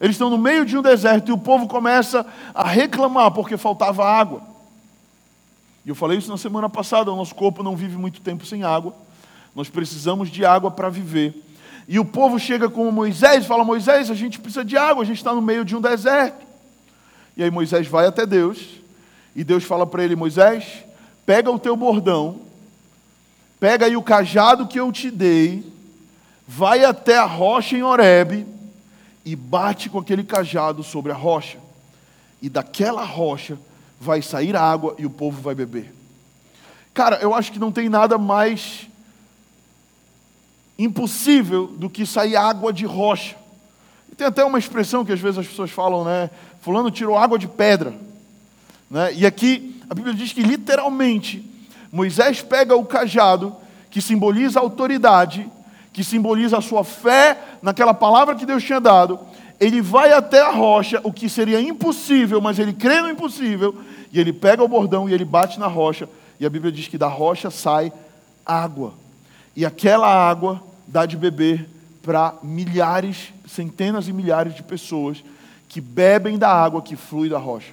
eles 0.00 0.14
estão 0.14 0.30
no 0.30 0.38
meio 0.38 0.64
de 0.64 0.76
um 0.76 0.82
deserto 0.82 1.28
e 1.28 1.32
o 1.32 1.38
povo 1.38 1.68
começa 1.68 2.24
a 2.54 2.66
reclamar 2.66 3.30
porque 3.32 3.56
faltava 3.56 4.08
água. 4.08 4.42
E 5.84 5.88
eu 5.88 5.94
falei 5.94 6.18
isso 6.18 6.30
na 6.30 6.38
semana 6.38 6.68
passada: 6.68 7.12
o 7.12 7.16
nosso 7.16 7.34
corpo 7.34 7.62
não 7.62 7.76
vive 7.76 7.96
muito 7.96 8.20
tempo 8.20 8.46
sem 8.46 8.62
água. 8.62 8.94
Nós 9.54 9.68
precisamos 9.68 10.30
de 10.30 10.44
água 10.44 10.70
para 10.70 10.88
viver. 10.88 11.44
E 11.88 11.98
o 11.98 12.04
povo 12.04 12.38
chega 12.38 12.68
com 12.68 12.90
Moisés 12.92 13.44
e 13.44 13.48
fala: 13.48 13.64
Moisés, 13.64 14.10
a 14.10 14.14
gente 14.14 14.38
precisa 14.38 14.62
de 14.62 14.76
água, 14.76 15.02
a 15.02 15.06
gente 15.06 15.16
está 15.16 15.34
no 15.34 15.40
meio 15.40 15.64
de 15.64 15.74
um 15.74 15.80
deserto. 15.80 16.46
E 17.34 17.42
aí 17.42 17.50
Moisés 17.50 17.86
vai 17.86 18.06
até 18.06 18.26
Deus, 18.26 18.60
e 19.34 19.42
Deus 19.42 19.64
fala 19.64 19.86
para 19.86 20.04
ele: 20.04 20.14
Moisés, 20.14 20.84
pega 21.24 21.50
o 21.50 21.58
teu 21.58 21.74
bordão, 21.74 22.42
pega 23.58 23.86
aí 23.86 23.96
o 23.96 24.02
cajado 24.02 24.66
que 24.66 24.78
eu 24.78 24.92
te 24.92 25.10
dei, 25.10 25.64
vai 26.46 26.84
até 26.84 27.16
a 27.16 27.24
rocha 27.24 27.74
em 27.74 27.82
Horebe 27.82 28.46
e 29.24 29.34
bate 29.34 29.88
com 29.88 29.98
aquele 29.98 30.24
cajado 30.24 30.82
sobre 30.82 31.10
a 31.10 31.14
rocha. 31.14 31.58
E 32.42 32.50
daquela 32.50 33.02
rocha 33.02 33.58
vai 33.98 34.20
sair 34.20 34.54
água 34.54 34.94
e 34.98 35.06
o 35.06 35.10
povo 35.10 35.40
vai 35.40 35.54
beber. 35.54 35.94
Cara, 36.92 37.16
eu 37.22 37.32
acho 37.32 37.50
que 37.50 37.58
não 37.58 37.72
tem 37.72 37.88
nada 37.88 38.18
mais 38.18 38.87
impossível 40.78 41.66
do 41.66 41.90
que 41.90 42.06
sair 42.06 42.36
água 42.36 42.72
de 42.72 42.86
rocha. 42.86 43.36
Tem 44.16 44.26
até 44.26 44.44
uma 44.44 44.58
expressão 44.58 45.04
que 45.04 45.12
às 45.12 45.20
vezes 45.20 45.38
as 45.38 45.46
pessoas 45.46 45.70
falam, 45.70 46.04
né? 46.04 46.28
Fulano 46.60 46.90
tirou 46.90 47.16
água 47.16 47.38
de 47.38 47.46
pedra. 47.46 47.94
Né? 48.90 49.14
E 49.14 49.26
aqui 49.26 49.80
a 49.88 49.94
Bíblia 49.94 50.12
diz 50.12 50.32
que 50.32 50.42
literalmente 50.42 51.44
Moisés 51.92 52.42
pega 52.42 52.76
o 52.76 52.84
cajado, 52.84 53.54
que 53.90 54.02
simboliza 54.02 54.58
a 54.58 54.62
autoridade, 54.62 55.48
que 55.92 56.04
simboliza 56.04 56.58
a 56.58 56.60
sua 56.60 56.84
fé 56.84 57.38
naquela 57.62 57.94
palavra 57.94 58.34
que 58.34 58.44
Deus 58.44 58.62
tinha 58.62 58.80
dado, 58.80 59.18
ele 59.60 59.80
vai 59.80 60.12
até 60.12 60.40
a 60.40 60.50
rocha, 60.50 61.00
o 61.02 61.12
que 61.12 61.28
seria 61.28 61.60
impossível, 61.60 62.40
mas 62.40 62.58
ele 62.58 62.72
crê 62.72 63.00
no 63.00 63.08
impossível, 63.08 63.74
e 64.12 64.20
ele 64.20 64.32
pega 64.32 64.62
o 64.62 64.68
bordão 64.68 65.08
e 65.08 65.14
ele 65.14 65.24
bate 65.24 65.58
na 65.58 65.66
rocha, 65.66 66.08
e 66.38 66.46
a 66.46 66.50
Bíblia 66.50 66.70
diz 66.70 66.86
que 66.86 66.98
da 66.98 67.08
rocha 67.08 67.50
sai 67.50 67.92
água. 68.44 68.94
E 69.56 69.66
aquela 69.66 70.06
água 70.06 70.62
dá 70.88 71.06
de 71.06 71.16
beber 71.16 71.68
para 72.02 72.34
milhares, 72.42 73.32
centenas 73.46 74.08
e 74.08 74.12
milhares 74.12 74.54
de 74.54 74.62
pessoas 74.62 75.22
que 75.68 75.80
bebem 75.80 76.38
da 76.38 76.50
água 76.50 76.82
que 76.82 76.96
flui 76.96 77.28
da 77.28 77.38
rocha. 77.38 77.72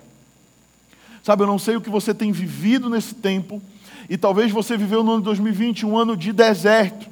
Sabe, 1.24 1.44
eu 1.44 1.48
não 1.48 1.58
sei 1.58 1.76
o 1.76 1.82
que 1.82 1.90
você 1.90 2.14
tem 2.14 2.32
vivido 2.32 2.90
nesse 2.90 3.16
tempo, 3.16 3.62
e 4.10 4.18
talvez 4.18 4.52
você 4.52 4.78
viveu 4.78 5.04
no 5.04 5.14
ano 5.14 5.22
de 5.22 5.26
2020 5.26 5.86
um 5.86 5.98
ano 5.98 6.16
de 6.16 6.32
deserto. 6.32 7.10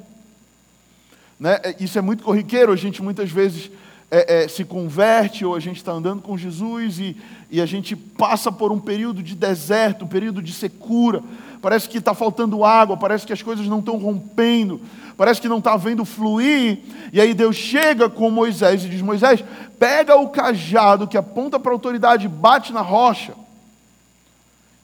Né? 1.40 1.58
É, 1.64 1.76
isso 1.80 1.98
é 1.98 2.02
muito 2.02 2.22
corriqueiro, 2.22 2.70
a 2.70 2.76
gente 2.76 3.02
muitas 3.02 3.30
vezes 3.30 3.70
é, 4.10 4.44
é, 4.44 4.48
se 4.48 4.64
converte 4.64 5.44
ou 5.44 5.56
a 5.56 5.60
gente 5.60 5.78
está 5.78 5.90
andando 5.90 6.22
com 6.22 6.38
Jesus 6.38 7.00
e, 7.00 7.16
e 7.50 7.60
a 7.60 7.66
gente 7.66 7.96
passa 7.96 8.52
por 8.52 8.70
um 8.70 8.78
período 8.78 9.22
de 9.22 9.34
deserto, 9.34 10.04
um 10.04 10.08
período 10.08 10.40
de 10.40 10.52
secura. 10.52 11.22
Parece 11.64 11.88
que 11.88 11.96
está 11.96 12.12
faltando 12.12 12.62
água, 12.62 12.94
parece 12.94 13.26
que 13.26 13.32
as 13.32 13.40
coisas 13.40 13.66
não 13.66 13.78
estão 13.78 13.96
rompendo, 13.96 14.82
parece 15.16 15.40
que 15.40 15.48
não 15.48 15.60
está 15.60 15.74
vendo 15.78 16.04
fluir. 16.04 16.80
E 17.10 17.18
aí 17.18 17.32
Deus 17.32 17.56
chega 17.56 18.10
com 18.10 18.30
Moisés 18.30 18.84
e 18.84 18.88
diz: 18.90 19.00
Moisés, 19.00 19.42
pega 19.78 20.14
o 20.14 20.28
cajado 20.28 21.08
que 21.08 21.16
aponta 21.16 21.58
para 21.58 21.70
a 21.70 21.74
autoridade 21.74 22.28
bate 22.28 22.70
na 22.70 22.82
rocha. 22.82 23.32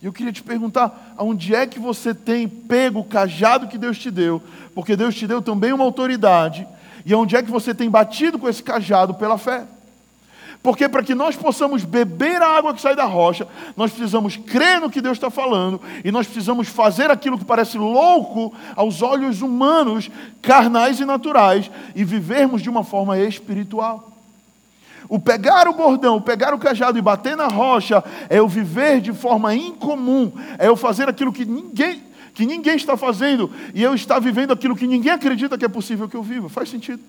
E 0.01 0.07
eu 0.07 0.13
queria 0.15 0.33
te 0.33 0.43
perguntar, 0.43 1.13
aonde 1.19 1.55
é 1.55 1.67
que 1.67 1.79
você 1.79 2.15
tem 2.15 2.49
pego 2.49 3.01
o 3.01 3.05
cajado 3.05 3.69
que 3.69 3.77
Deus 3.77 3.99
te 3.99 4.11
deu? 4.11 4.43
Porque 4.75 4.97
Deus 4.97 5.15
te 5.15 5.27
deu 5.27 5.43
também 5.43 5.75
uma 5.75 5.85
autoridade 5.85 6.67
e 7.05 7.15
onde 7.15 7.37
é 7.37 7.43
que 7.43 7.51
você 7.51 7.75
tem 7.75 7.91
batido 7.91 8.39
com 8.39 8.49
esse 8.49 8.63
cajado 8.63 9.13
pela 9.13 9.37
fé? 9.37 9.67
Porque 10.63 10.89
para 10.89 11.03
que 11.03 11.15
nós 11.15 11.37
possamos 11.37 11.85
beber 11.85 12.43
a 12.43 12.49
água 12.49 12.75
que 12.75 12.83
sai 12.83 12.95
da 12.95 13.05
rocha, 13.05 13.49
nós 13.77 13.91
precisamos 13.91 14.37
crer 14.37 14.79
no 14.79 14.91
que 14.91 15.01
Deus 15.01 15.17
está 15.17 15.31
falando 15.31 15.81
e 16.05 16.13
nós 16.13 16.27
precisamos 16.27 16.69
fazer 16.69 17.11
aquilo 17.11 17.39
que 17.39 17.45
parece 17.47 17.79
louco 17.79 18.53
aos 18.77 19.01
olhos 19.01 19.41
humanos, 19.41 20.11
carnais 20.43 21.01
e 21.01 21.07
naturais, 21.07 21.71
e 21.97 22.05
vivermos 22.05 22.61
de 22.61 22.69
uma 22.69 22.85
forma 22.85 23.19
espiritual. 23.19 24.13
O 25.09 25.19
pegar 25.19 25.67
o 25.67 25.73
bordão, 25.73 26.17
o 26.17 26.21
pegar 26.21 26.53
o 26.53 26.59
cajado 26.59 26.99
e 26.99 27.03
bater 27.03 27.37
na 27.37 27.49
rocha 27.49 28.05
é 28.29 28.39
eu 28.39 28.47
viver 28.47 29.01
de 29.01 29.15
forma 29.15 29.55
incomum, 29.55 30.31
é 30.59 30.69
eu 30.69 30.77
fazer 30.77 31.09
aquilo 31.09 31.33
que 31.33 31.47
ninguém, 31.47 32.03
que 32.35 32.45
ninguém 32.45 32.77
está 32.77 32.99
fazendo 32.99 33.51
e 33.75 33.83
eu 33.83 33.95
estar 33.95 34.19
vivendo 34.19 34.53
aquilo 34.53 34.77
que 34.77 34.87
ninguém 34.87 35.11
acredita 35.11 35.57
que 35.57 35.65
é 35.65 35.69
possível 35.69 36.07
que 36.07 36.17
eu 36.17 36.23
viva. 36.23 36.51
Faz 36.51 36.69
sentido? 36.69 37.03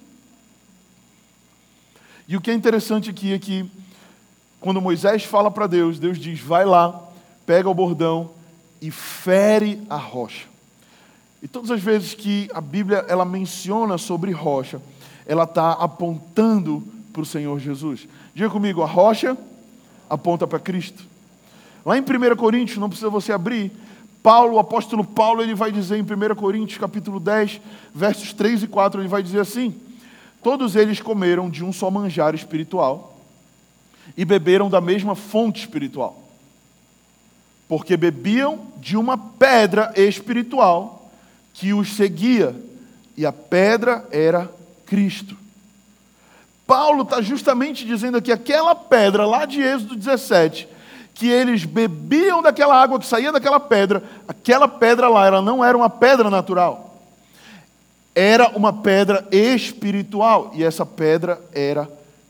E 2.32 2.38
o 2.38 2.40
que 2.40 2.50
é 2.50 2.54
interessante 2.54 3.10
aqui 3.10 3.34
é 3.34 3.38
que, 3.38 3.70
quando 4.62 4.80
Moisés 4.80 5.26
fala 5.26 5.52
para 5.52 5.68
Deus, 5.68 6.00
Deus 6.00 6.18
diz: 6.18 6.40
vai 6.40 6.64
lá, 6.64 7.10
pega 7.46 7.70
o 7.70 7.74
bordão 7.74 8.30
e 8.82 8.90
fere 8.90 9.82
a 9.90 9.98
rocha. 9.98 10.48
E 11.44 11.48
todas 11.50 11.70
as 11.70 11.82
vezes 11.82 12.14
que 12.14 12.50
a 12.54 12.62
Bíblia 12.62 13.04
ela 13.10 13.26
menciona 13.26 13.98
sobre 13.98 14.32
rocha, 14.32 14.82
ela 15.26 15.44
está 15.44 15.74
apontando 15.74 16.82
para 17.12 17.22
o 17.22 17.26
Senhor 17.26 17.60
Jesus. 17.60 18.08
Diga 18.34 18.50
comigo, 18.50 18.82
a 18.82 18.88
rocha 18.88 19.38
aponta 20.10 20.48
para 20.48 20.58
Cristo. 20.58 21.04
Lá 21.86 21.98
em 21.98 22.02
1 22.02 22.38
Coríntios, 22.38 22.78
não 22.78 22.88
precisa 22.88 23.10
você 23.10 23.34
abrir, 23.34 23.74
Paulo, 24.24 24.54
o 24.54 24.60
apóstolo 24.60 25.04
Paulo, 25.04 25.42
ele 25.44 25.54
vai 25.54 25.70
dizer 25.70 25.98
em 25.98 26.02
1 26.02 26.36
Coríntios, 26.36 26.80
capítulo 26.80 27.20
10, 27.20 27.60
versos 27.94 28.32
3 28.32 28.64
e 28.64 28.68
4, 28.68 29.02
ele 29.02 29.10
vai 29.10 29.22
dizer 29.22 29.42
assim: 29.42 29.76
Todos 30.43 30.75
eles 30.75 31.00
comeram 31.00 31.50
de 31.50 31.63
um 31.63 31.71
só 31.71 31.89
manjar 31.91 32.33
espiritual 32.33 33.17
e 34.17 34.25
beberam 34.25 34.69
da 34.69 34.81
mesma 34.81 35.15
fonte 35.15 35.62
espiritual. 35.62 36.21
Porque 37.67 37.95
bebiam 37.95 38.67
de 38.77 38.98
uma 38.98 39.17
pedra 39.17 39.93
espiritual 39.95 41.10
que 41.53 41.74
os 41.74 41.95
seguia, 41.95 42.55
e 43.15 43.25
a 43.25 43.31
pedra 43.31 44.05
era 44.12 44.50
Cristo. 44.86 45.38
Paulo 46.65 47.03
está 47.03 47.21
justamente 47.21 47.86
dizendo 47.86 48.21
que 48.21 48.31
aquela 48.31 48.74
pedra 48.74 49.25
lá 49.25 49.45
de 49.45 49.62
Êxodo 49.62 49.95
17 49.95 50.67
que 51.13 51.27
eles 51.27 51.65
bebiam 51.65 52.41
daquela 52.41 52.81
água 52.81 53.00
que 53.00 53.05
saía 53.05 53.31
daquela 53.31 53.60
pedra, 53.60 54.01
aquela 54.27 54.67
pedra 54.67 55.07
lá, 55.07 55.27
ela 55.27 55.41
não 55.41 55.63
era 55.63 55.77
uma 55.77 55.89
pedra 55.89 56.29
natural. 56.29 56.90
Era 58.13 58.50
uma 58.50 58.74
pedra 58.74 59.27
espiritual, 59.32 60.51
e 60.53 60.63
essa 60.63 60.86
pedra 60.86 61.41
era 61.53 61.89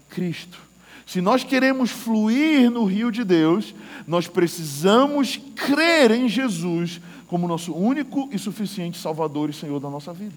Cristo. 0.10 0.60
Se 1.06 1.20
nós 1.20 1.44
queremos 1.44 1.92
fluir 1.92 2.70
no 2.70 2.86
rio 2.86 3.12
de 3.12 3.24
Deus, 3.24 3.74
nós 4.08 4.28
precisamos 4.28 5.40
crer 5.56 6.12
em 6.12 6.30
Jesus 6.30 7.02
como 7.28 7.48
nosso 7.48 7.74
único 7.74 8.30
e 8.32 8.38
suficiente 8.38 8.98
Salvador 8.98 9.50
e 9.50 9.54
Senhor 9.54 9.80
da 9.80 9.90
nossa 9.90 10.14
vida. 10.14 10.36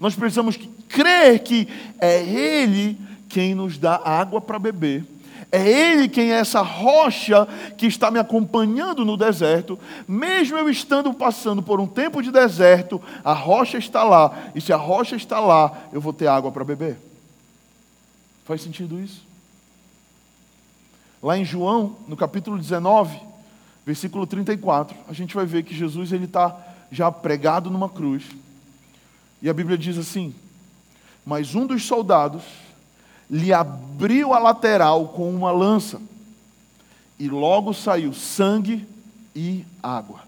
Nós 0.00 0.14
precisamos 0.14 0.58
crer 0.88 1.40
que 1.40 1.68
é 2.00 2.22
Ele 2.22 2.98
quem 3.28 3.54
nos 3.54 3.78
dá 3.78 4.00
água 4.04 4.40
para 4.40 4.58
beber 4.58 5.04
é 5.50 5.68
Ele 5.68 6.08
quem 6.08 6.32
é 6.32 6.36
essa 6.36 6.60
rocha 6.60 7.46
que 7.76 7.86
está 7.86 8.10
me 8.10 8.18
acompanhando 8.18 9.04
no 9.04 9.16
deserto, 9.16 9.78
mesmo 10.06 10.56
eu 10.56 10.68
estando 10.68 11.12
passando 11.12 11.62
por 11.62 11.80
um 11.80 11.86
tempo 11.86 12.22
de 12.22 12.30
deserto, 12.30 13.00
a 13.24 13.32
rocha 13.32 13.78
está 13.78 14.04
lá, 14.04 14.50
e 14.54 14.60
se 14.60 14.72
a 14.72 14.76
rocha 14.76 15.16
está 15.16 15.40
lá, 15.40 15.88
eu 15.92 16.00
vou 16.00 16.12
ter 16.12 16.26
água 16.26 16.52
para 16.52 16.64
beber. 16.64 16.98
Faz 18.44 18.60
sentido 18.60 19.00
isso? 19.00 19.22
Lá 21.22 21.38
em 21.38 21.44
João, 21.44 21.96
no 22.08 22.16
capítulo 22.16 22.58
19, 22.58 23.18
versículo 23.86 24.26
34, 24.26 24.96
a 25.08 25.12
gente 25.12 25.34
vai 25.34 25.46
ver 25.46 25.62
que 25.62 25.74
Jesus 25.74 26.12
ele 26.12 26.24
está 26.24 26.56
já 26.90 27.10
pregado 27.10 27.70
numa 27.70 27.88
cruz, 27.88 28.24
e 29.40 29.48
a 29.48 29.54
Bíblia 29.54 29.76
diz 29.76 29.98
assim: 29.98 30.34
Mas 31.26 31.54
um 31.54 31.66
dos 31.66 31.84
soldados 31.84 32.42
lhe 33.30 33.52
abriu 33.52 34.32
a 34.34 34.38
lateral 34.38 35.08
com 35.08 35.30
uma 35.34 35.50
lança, 35.50 36.00
e 37.18 37.28
logo 37.28 37.72
saiu 37.72 38.12
sangue 38.12 38.86
e 39.34 39.64
água. 39.82 40.20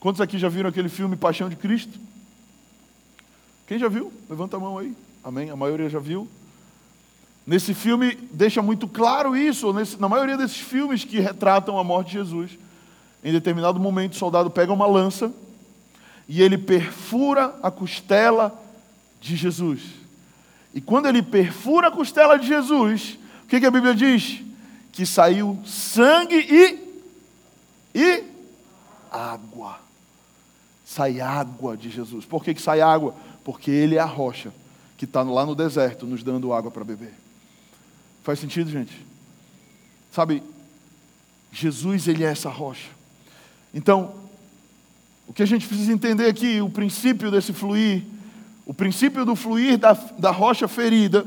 Quantos 0.00 0.20
aqui 0.20 0.38
já 0.38 0.48
viram 0.48 0.70
aquele 0.70 0.88
filme 0.88 1.16
Paixão 1.16 1.48
de 1.48 1.56
Cristo? 1.56 1.98
Quem 3.66 3.78
já 3.78 3.88
viu? 3.88 4.12
Levanta 4.30 4.56
a 4.56 4.60
mão 4.60 4.78
aí. 4.78 4.94
Amém? 5.22 5.50
A 5.50 5.56
maioria 5.56 5.90
já 5.90 5.98
viu. 5.98 6.28
Nesse 7.46 7.74
filme 7.74 8.16
deixa 8.32 8.62
muito 8.62 8.86
claro 8.86 9.36
isso, 9.36 9.72
nesse, 9.72 10.00
na 10.00 10.08
maioria 10.08 10.36
desses 10.36 10.58
filmes 10.58 11.04
que 11.04 11.18
retratam 11.18 11.78
a 11.78 11.84
morte 11.84 12.08
de 12.08 12.18
Jesus. 12.18 12.58
Em 13.24 13.32
determinado 13.32 13.80
momento, 13.80 14.12
o 14.12 14.16
soldado 14.16 14.50
pega 14.50 14.72
uma 14.72 14.86
lança 14.86 15.32
e 16.28 16.42
ele 16.42 16.56
perfura 16.56 17.54
a 17.62 17.70
costela 17.70 18.56
de 19.20 19.34
Jesus. 19.34 19.97
E 20.78 20.80
quando 20.80 21.06
ele 21.06 21.24
perfura 21.24 21.88
a 21.88 21.90
costela 21.90 22.38
de 22.38 22.46
Jesus, 22.46 23.18
o 23.42 23.48
que, 23.48 23.58
que 23.58 23.66
a 23.66 23.70
Bíblia 23.70 23.92
diz? 23.96 24.40
Que 24.92 25.04
saiu 25.04 25.58
sangue 25.66 26.36
e, 26.36 27.98
e 27.98 28.24
água. 29.10 29.80
Sai 30.84 31.20
água 31.20 31.76
de 31.76 31.90
Jesus. 31.90 32.24
Por 32.24 32.44
que, 32.44 32.54
que 32.54 32.62
sai 32.62 32.80
água? 32.80 33.12
Porque 33.42 33.72
ele 33.72 33.96
é 33.96 33.98
a 33.98 34.04
rocha 34.04 34.52
que 34.96 35.04
está 35.04 35.22
lá 35.22 35.44
no 35.44 35.56
deserto 35.56 36.06
nos 36.06 36.22
dando 36.22 36.52
água 36.52 36.70
para 36.70 36.84
beber. 36.84 37.12
Faz 38.22 38.38
sentido, 38.38 38.70
gente? 38.70 39.04
Sabe, 40.12 40.44
Jesus, 41.50 42.06
ele 42.06 42.22
é 42.22 42.28
essa 42.28 42.50
rocha. 42.50 42.88
Então, 43.74 44.14
O 45.26 45.32
que 45.32 45.42
a 45.42 45.46
gente 45.46 45.66
precisa 45.66 45.92
entender 45.92 46.26
aqui, 46.26 46.60
o 46.60 46.70
princípio 46.70 47.32
desse 47.32 47.52
fluir, 47.52 48.04
o 48.68 48.74
princípio 48.74 49.24
do 49.24 49.34
fluir 49.34 49.78
da, 49.78 49.94
da 49.94 50.30
rocha 50.30 50.68
ferida, 50.68 51.26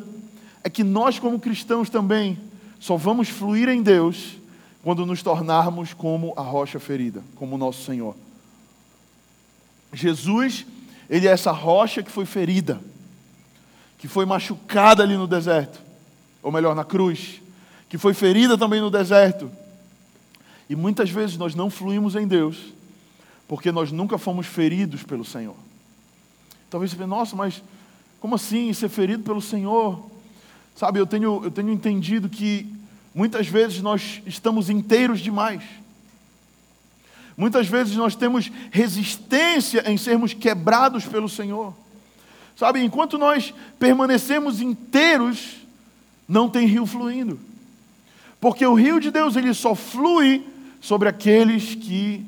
é 0.63 0.69
que 0.69 0.83
nós, 0.83 1.17
como 1.17 1.39
cristãos 1.39 1.89
também, 1.89 2.37
só 2.79 2.95
vamos 2.95 3.29
fluir 3.29 3.67
em 3.67 3.81
Deus 3.81 4.37
quando 4.83 5.07
nos 5.07 5.23
tornarmos 5.23 5.91
como 5.91 6.35
a 6.37 6.41
rocha 6.43 6.79
ferida, 6.79 7.23
como 7.35 7.55
o 7.55 7.57
nosso 7.57 7.83
Senhor. 7.83 8.15
Jesus, 9.91 10.67
ele 11.09 11.27
é 11.27 11.31
essa 11.31 11.51
rocha 11.51 12.03
que 12.03 12.11
foi 12.11 12.27
ferida, 12.27 12.79
que 13.97 14.07
foi 14.07 14.23
machucada 14.23 15.01
ali 15.01 15.17
no 15.17 15.25
deserto, 15.25 15.81
ou 16.43 16.51
melhor, 16.51 16.75
na 16.75 16.83
cruz, 16.83 17.41
que 17.89 17.97
foi 17.97 18.13
ferida 18.13 18.55
também 18.55 18.81
no 18.81 18.91
deserto. 18.91 19.51
E 20.69 20.75
muitas 20.75 21.09
vezes 21.09 21.37
nós 21.37 21.55
não 21.55 21.71
fluímos 21.71 22.15
em 22.15 22.27
Deus, 22.27 22.71
porque 23.47 23.71
nós 23.71 23.91
nunca 23.91 24.19
fomos 24.19 24.45
feridos 24.45 25.01
pelo 25.01 25.25
Senhor. 25.25 25.55
Talvez 26.71 26.89
você 26.89 26.97
pense, 26.97 27.09
nossa, 27.09 27.35
mas 27.35 27.61
como 28.21 28.35
assim 28.35 28.71
ser 28.71 28.87
ferido 28.87 29.23
pelo 29.23 29.41
Senhor? 29.41 30.09
Sabe, 30.73 30.99
eu 30.99 31.05
tenho, 31.05 31.41
eu 31.43 31.51
tenho 31.51 31.69
entendido 31.69 32.29
que 32.29 32.65
muitas 33.13 33.45
vezes 33.45 33.81
nós 33.81 34.21
estamos 34.25 34.69
inteiros 34.69 35.19
demais. 35.19 35.61
Muitas 37.35 37.67
vezes 37.67 37.97
nós 37.97 38.15
temos 38.15 38.49
resistência 38.71 39.83
em 39.91 39.97
sermos 39.97 40.33
quebrados 40.33 41.05
pelo 41.05 41.27
Senhor. 41.27 41.73
Sabe, 42.55 42.81
enquanto 42.81 43.17
nós 43.17 43.53
permanecemos 43.77 44.61
inteiros, 44.61 45.57
não 46.25 46.49
tem 46.49 46.65
rio 46.67 46.85
fluindo. 46.85 47.37
Porque 48.39 48.65
o 48.65 48.75
rio 48.75 48.97
de 48.97 49.11
Deus, 49.11 49.35
ele 49.35 49.53
só 49.53 49.75
flui 49.75 50.47
sobre 50.79 51.09
aqueles 51.09 51.75
que 51.75 52.25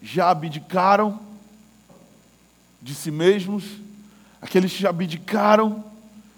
já 0.00 0.30
abdicaram 0.30 1.20
de 2.82 2.94
si 2.94 3.10
mesmos, 3.10 3.64
aqueles 4.40 4.72
que 4.72 4.86
abdicaram 4.86 5.84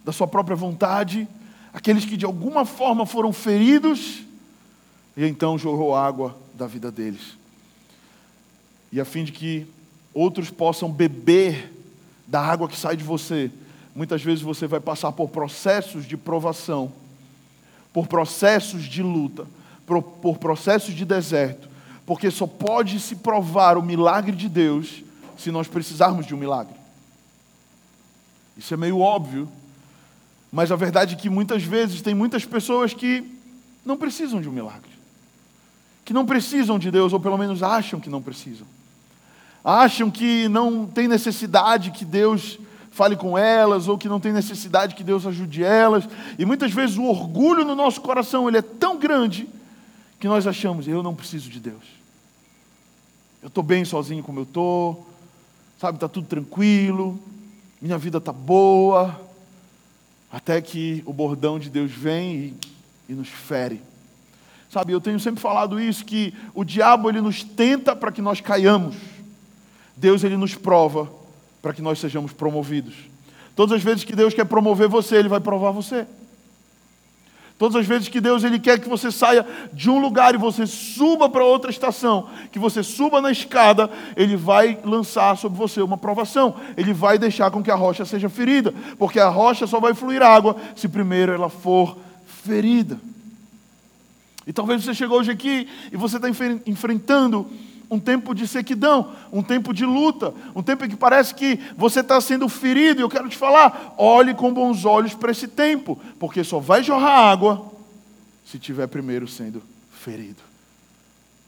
da 0.05 0.13
sua 0.13 0.27
própria 0.27 0.55
vontade, 0.55 1.27
aqueles 1.73 2.05
que 2.05 2.17
de 2.17 2.27
alguma 2.27 2.67
forma 2.67 3.07
foram 3.07 3.33
feridos, 3.33 4.23
e 5.17 5.25
então 5.25 5.59
jorrou 5.59 5.97
água 5.97 6.37
da 6.55 6.67
vida 6.67 6.91
deles. 6.91 7.37
E 8.93 9.01
a 9.01 9.05
fim 9.05 9.25
de 9.25 9.33
que 9.33 9.67
outros 10.13 10.51
possam 10.51 10.91
beber 10.91 11.73
da 12.27 12.41
água 12.41 12.69
que 12.69 12.77
sai 12.77 12.97
de 12.97 13.03
você, 13.03 13.51
muitas 13.95 14.23
vezes 14.23 14.43
você 14.43 14.67
vai 14.67 14.81
passar 14.81 15.13
por 15.13 15.29
processos 15.31 16.07
de 16.07 16.17
provação, 16.17 16.93
por 17.93 18.07
processos 18.07 18.85
de 18.85 19.03
luta, 19.03 19.47
por, 19.87 20.03
por 20.03 20.39
processos 20.39 20.95
de 20.95 21.05
deserto, 21.05 21.69
porque 22.05 22.31
só 22.31 22.47
pode 22.47 23.01
se 23.01 23.17
provar 23.17 23.79
o 23.79 23.83
milagre 23.83 24.37
de 24.37 24.49
Deus 24.49 25.03
se 25.37 25.51
nós 25.51 25.69
precisarmos 25.69 26.27
de 26.27 26.35
um 26.35 26.39
milagre. 26.39 26.75
Isso 28.57 28.73
é 28.73 28.77
meio 28.77 29.01
óbvio, 29.01 29.49
mas 30.53 30.71
a 30.71 30.77
verdade 30.77 31.15
é 31.15 31.19
que 31.19 31.29
muitas 31.29 31.63
vezes 31.63 32.01
tem 32.01 32.15
muitas 32.15 32.45
pessoas 32.45 32.95
que 32.95 33.25
não 33.85 33.97
precisam 33.97 34.41
de 34.41 34.49
um 34.49 34.53
milagre, 34.53 34.93
que 36.05 36.13
não 36.13 36.25
precisam 36.25 36.79
de 36.79 36.91
Deus, 36.91 37.13
ou 37.13 37.21
pelo 37.21 37.37
menos 37.37 37.63
acham 37.63 37.99
que 37.99 38.09
não 38.09 38.23
precisam. 38.23 38.67
Acham 39.65 40.11
que 40.11 40.49
não 40.49 40.87
tem 40.87 41.09
necessidade 41.09 41.91
que 41.91 42.05
Deus 42.05 42.59
fale 42.91 43.17
com 43.17 43.37
elas, 43.37 43.89
ou 43.89 43.99
que 43.99 44.09
não 44.09 44.21
tem 44.21 44.33
necessidade 44.33 44.95
que 44.95 45.03
Deus 45.03 45.27
ajude 45.27 45.65
elas. 45.65 46.09
E 46.39 46.45
muitas 46.45 46.73
vezes 46.73 46.97
o 46.97 47.05
orgulho 47.05 47.65
no 47.65 47.75
nosso 47.75 48.01
coração 48.01 48.47
ele 48.47 48.59
é 48.59 48.63
tão 48.63 48.99
grande 48.99 49.49
que 50.21 50.29
nós 50.29 50.47
achamos, 50.47 50.87
eu 50.87 51.03
não 51.03 51.15
preciso 51.15 51.51
de 51.51 51.59
Deus. 51.59 51.83
Eu 53.43 53.49
estou 53.49 53.65
bem 53.65 53.85
sozinho 53.85 54.23
como 54.23 54.39
eu 54.39 54.45
estou, 54.45 55.07
sabe, 55.79 55.97
está 55.97 56.09
tudo 56.09 56.27
tranquilo, 56.27 57.19
minha 57.81 57.99
vida 57.99 58.19
está 58.19 58.33
boa, 58.33 59.21
até 60.33 60.61
que 60.61 61.03
o 61.07 61.13
bordão 61.13 61.59
de 61.59 61.71
Deus 61.71 61.93
vem 61.93 62.35
e, 62.35 62.57
e 63.11 63.13
nos 63.15 63.29
fere. 63.29 63.81
Sabe, 64.71 64.93
eu 64.93 65.01
tenho 65.01 65.21
sempre 65.21 65.41
falado 65.41 65.79
isso, 65.79 66.05
que 66.05 66.35
o 66.53 66.65
diabo 66.65 67.09
ele 67.09 67.21
nos 67.21 67.45
tenta 67.45 67.95
para 67.95 68.11
que 68.11 68.21
nós 68.21 68.41
caiamos. 68.41 68.97
Deus 69.97 70.25
ele 70.25 70.37
nos 70.37 70.55
prova 70.55 71.09
para 71.63 71.73
que 71.73 71.81
nós 71.81 71.99
sejamos 71.99 72.33
promovidos. 72.33 72.95
Todas 73.55 73.77
as 73.77 73.83
vezes 73.83 74.03
que 74.03 74.17
Deus 74.17 74.35
quer 74.35 74.45
promover 74.45 74.89
você, 74.89 75.17
ele 75.17 75.29
vai 75.29 75.39
provar 75.39 75.71
você. 75.71 76.07
Todas 77.57 77.77
as 77.77 77.87
vezes 77.87 78.09
que 78.09 78.21
Deus 78.21 78.43
ele 78.43 78.59
quer 78.59 78.81
que 78.81 78.89
você 78.89 79.13
saia 79.13 79.47
de 79.73 79.89
um 79.89 80.01
lugar 80.01 80.35
e 80.35 80.39
você 80.39 80.67
suba 80.67 81.29
para 81.29 81.45
outra 81.45 81.71
estação, 81.71 82.29
que 82.51 82.59
você 82.59 82.83
suba 82.83 83.21
na 83.21 83.31
escada, 83.31 83.89
ele 84.17 84.37
vai 84.37 84.79
lançar 84.85 85.37
sobre 85.37 85.57
você 85.57 85.81
uma 85.81 85.97
provação. 85.97 86.57
Ele 86.77 86.93
vai 86.93 87.17
deixar 87.17 87.53
com 87.53 87.63
que 87.63 87.71
a 87.71 87.77
rocha 87.77 88.05
seja 88.05 88.29
ferida, 88.29 88.75
porque 88.99 89.21
a 89.21 89.29
rocha 89.29 89.69
só 89.69 89.79
vai 89.79 89.95
fluir 89.95 90.21
água 90.21 90.57
se 90.75 90.89
primeiro 90.89 91.33
ela 91.33 91.49
for 91.49 91.97
ferida. 92.43 92.99
E 94.47 94.53
talvez 94.53 94.85
você 94.85 94.93
chegou 94.93 95.21
hoje 95.21 95.31
aqui 95.31 95.69
e 95.93 95.97
você 95.97 96.17
está 96.17 96.29
enfrentando 96.67 97.49
um 97.95 98.01
tempo 98.01 98.35
de 98.35 98.47
sequidão, 98.49 99.15
um 99.33 99.43
tempo 99.43 99.73
de 99.73 99.87
luta, 99.87 100.35
um 100.55 100.63
tempo 100.63 100.85
em 100.85 100.89
que 100.89 100.97
parece 100.97 101.35
que 101.35 101.59
você 101.77 102.01
está 102.01 102.21
sendo 102.21 102.49
ferido. 102.49 103.01
E 103.01 103.03
eu 103.03 103.09
quero 103.09 103.29
te 103.29 103.37
falar: 103.37 103.95
olhe 103.97 104.35
com 104.35 104.53
bons 104.53 104.85
olhos 104.85 105.15
para 105.15 105.31
esse 105.31 105.47
tempo, 105.47 105.99
porque 106.19 106.43
só 106.43 106.59
vai 106.59 106.83
jorrar 106.83 107.31
água 107.31 107.73
se 108.45 108.59
tiver 108.59 108.87
primeiro 108.89 109.29
sendo 109.29 109.63
ferido. 109.93 110.43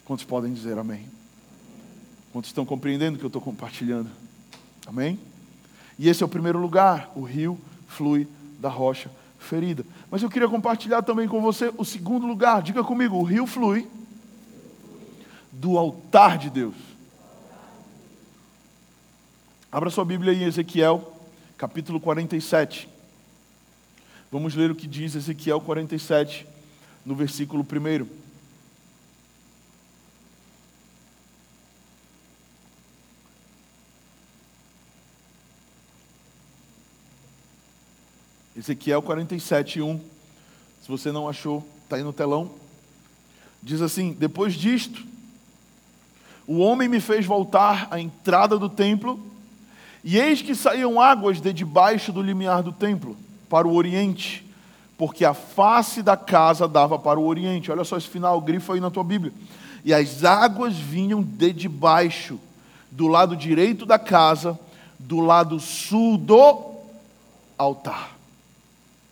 Quantos 0.05 0.25
podem 0.25 0.53
dizer 0.53 0.79
amém? 0.79 1.07
Quantos 2.33 2.51
estão 2.51 2.65
compreendendo 2.65 3.17
o 3.17 3.19
que 3.19 3.25
eu 3.25 3.29
estou 3.29 3.43
compartilhando? 3.43 4.09
Amém? 4.87 5.19
E 5.99 6.09
esse 6.09 6.23
é 6.23 6.27
o 6.27 6.29
primeiro 6.29 6.61
lugar, 6.61 7.11
o 7.17 7.23
rio 7.23 7.59
flui 7.89 8.29
da 8.61 8.69
rocha 8.69 9.11
ferida. 9.39 9.85
Mas 10.11 10.23
eu 10.23 10.31
queria 10.31 10.49
compartilhar 10.49 11.03
também 11.03 11.27
com 11.27 11.41
você 11.41 11.73
o 11.77 11.85
segundo 11.85 12.27
lugar. 12.27 12.63
Diga 12.63 12.85
comigo, 12.85 13.17
o 13.17 13.23
rio 13.25 13.47
flui 13.47 13.89
do 15.61 15.79
altar 15.79 16.39
de 16.39 16.51
Deus. 16.51 16.75
Abra 19.73 19.91
sua 19.91 20.05
Bíblia 20.05 20.33
em 20.33 20.45
Ezequiel, 20.45 21.17
capítulo 21.57 21.99
47. 21.99 22.89
Vamos 24.31 24.55
ler 24.55 24.71
o 24.71 24.75
que 24.75 24.87
diz 24.87 25.15
Ezequiel 25.15 25.61
47, 25.61 26.47
no 27.05 27.15
versículo 27.15 27.65
1. 27.65 28.07
Ezequiel 38.59 39.01
47, 39.03 39.81
1. 39.81 40.01
Se 40.83 40.89
você 40.89 41.11
não 41.11 41.29
achou, 41.29 41.67
está 41.85 41.97
aí 41.97 42.03
no 42.03 42.13
telão. 42.13 42.51
Diz 43.63 43.81
assim: 43.81 44.13
Depois 44.13 44.55
disto, 44.55 45.16
o 46.47 46.59
homem 46.59 46.89
me 46.89 47.01
fez 47.01 47.27
voltar 47.27 47.89
à 47.91 47.99
entrada 47.99 48.59
do 48.59 48.69
templo, 48.69 49.19
e 50.05 50.17
eis 50.19 50.41
que 50.41 50.55
saíam 50.55 51.01
águas 51.01 51.41
de 51.41 51.53
debaixo 51.53 52.13
do 52.13 52.23
limiar 52.23 52.63
do 52.63 52.73
templo, 52.73 53.17
para 53.49 53.67
o 53.67 53.75
oriente, 53.75 54.45
porque 54.97 55.25
a 55.25 55.35
face 55.35 56.03
da 56.03 56.17
casa 56.17 56.69
dava 56.69 56.99
para 56.99 57.19
o 57.19 57.27
oriente. 57.27 57.71
Olha 57.71 57.85
só 57.85 57.97
esse 57.97 58.09
final, 58.09 58.41
grifo 58.41 58.73
aí 58.73 58.81
na 58.81 58.91
tua 58.91 59.05
Bíblia. 59.05 59.33
E 59.85 59.93
as 59.93 60.25
águas 60.25 60.75
vinham 60.75 61.23
de 61.23 61.53
debaixo, 61.53 62.39
do 62.91 63.09
lado 63.09 63.37
direito 63.37 63.85
da 63.85 63.99
casa, 63.99 64.59
do 64.99 65.21
lado 65.21 65.61
sul 65.61 66.17
do 66.17 66.75
altar. 67.59 68.17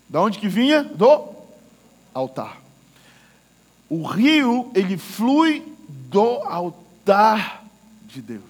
Da 0.08 0.20
onde 0.20 0.38
que 0.38 0.48
vinha? 0.48 0.82
Do 0.82 1.28
altar. 2.14 2.60
O 3.90 4.04
rio, 4.04 4.70
ele 4.74 4.96
flui 4.96 5.62
do 5.88 6.40
altar 6.44 6.83
altar 7.04 7.62
de 8.06 8.22
Deus. 8.22 8.42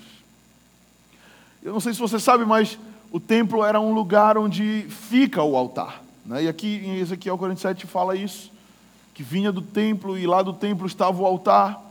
Eu 1.60 1.72
não 1.72 1.80
sei 1.80 1.92
se 1.92 1.98
você 1.98 2.20
sabe, 2.20 2.44
mas 2.44 2.78
o 3.10 3.18
templo 3.18 3.64
era 3.64 3.80
um 3.80 3.92
lugar 3.92 4.38
onde 4.38 4.86
fica 4.88 5.42
o 5.42 5.56
altar. 5.56 6.02
Né? 6.24 6.44
E 6.44 6.48
aqui 6.48 6.80
em 6.84 6.98
Ezequiel 6.98 7.36
47 7.36 7.84
fala 7.86 8.14
isso, 8.14 8.52
que 9.12 9.24
vinha 9.24 9.50
do 9.50 9.60
templo 9.60 10.16
e 10.16 10.24
lá 10.24 10.40
do 10.40 10.52
templo 10.52 10.86
estava 10.86 11.20
o 11.20 11.26
altar. 11.26 11.82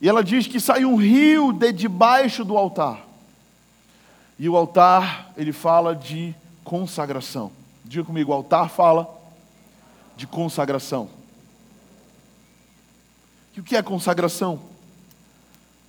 E 0.00 0.08
ela 0.08 0.24
diz 0.24 0.48
que 0.48 0.58
saiu 0.58 0.90
um 0.90 0.96
rio 0.96 1.52
de 1.52 1.72
debaixo 1.72 2.44
do 2.44 2.56
altar. 2.56 3.00
E 4.36 4.48
o 4.48 4.56
altar, 4.56 5.32
ele 5.36 5.52
fala 5.52 5.94
de 5.94 6.34
consagração. 6.64 7.52
Diga 7.84 8.04
comigo, 8.04 8.32
o 8.32 8.34
altar 8.34 8.68
fala 8.68 9.08
de 10.16 10.26
consagração. 10.26 11.08
E 13.56 13.60
o 13.60 13.62
que 13.62 13.76
é 13.76 13.82
consagração? 13.82 14.73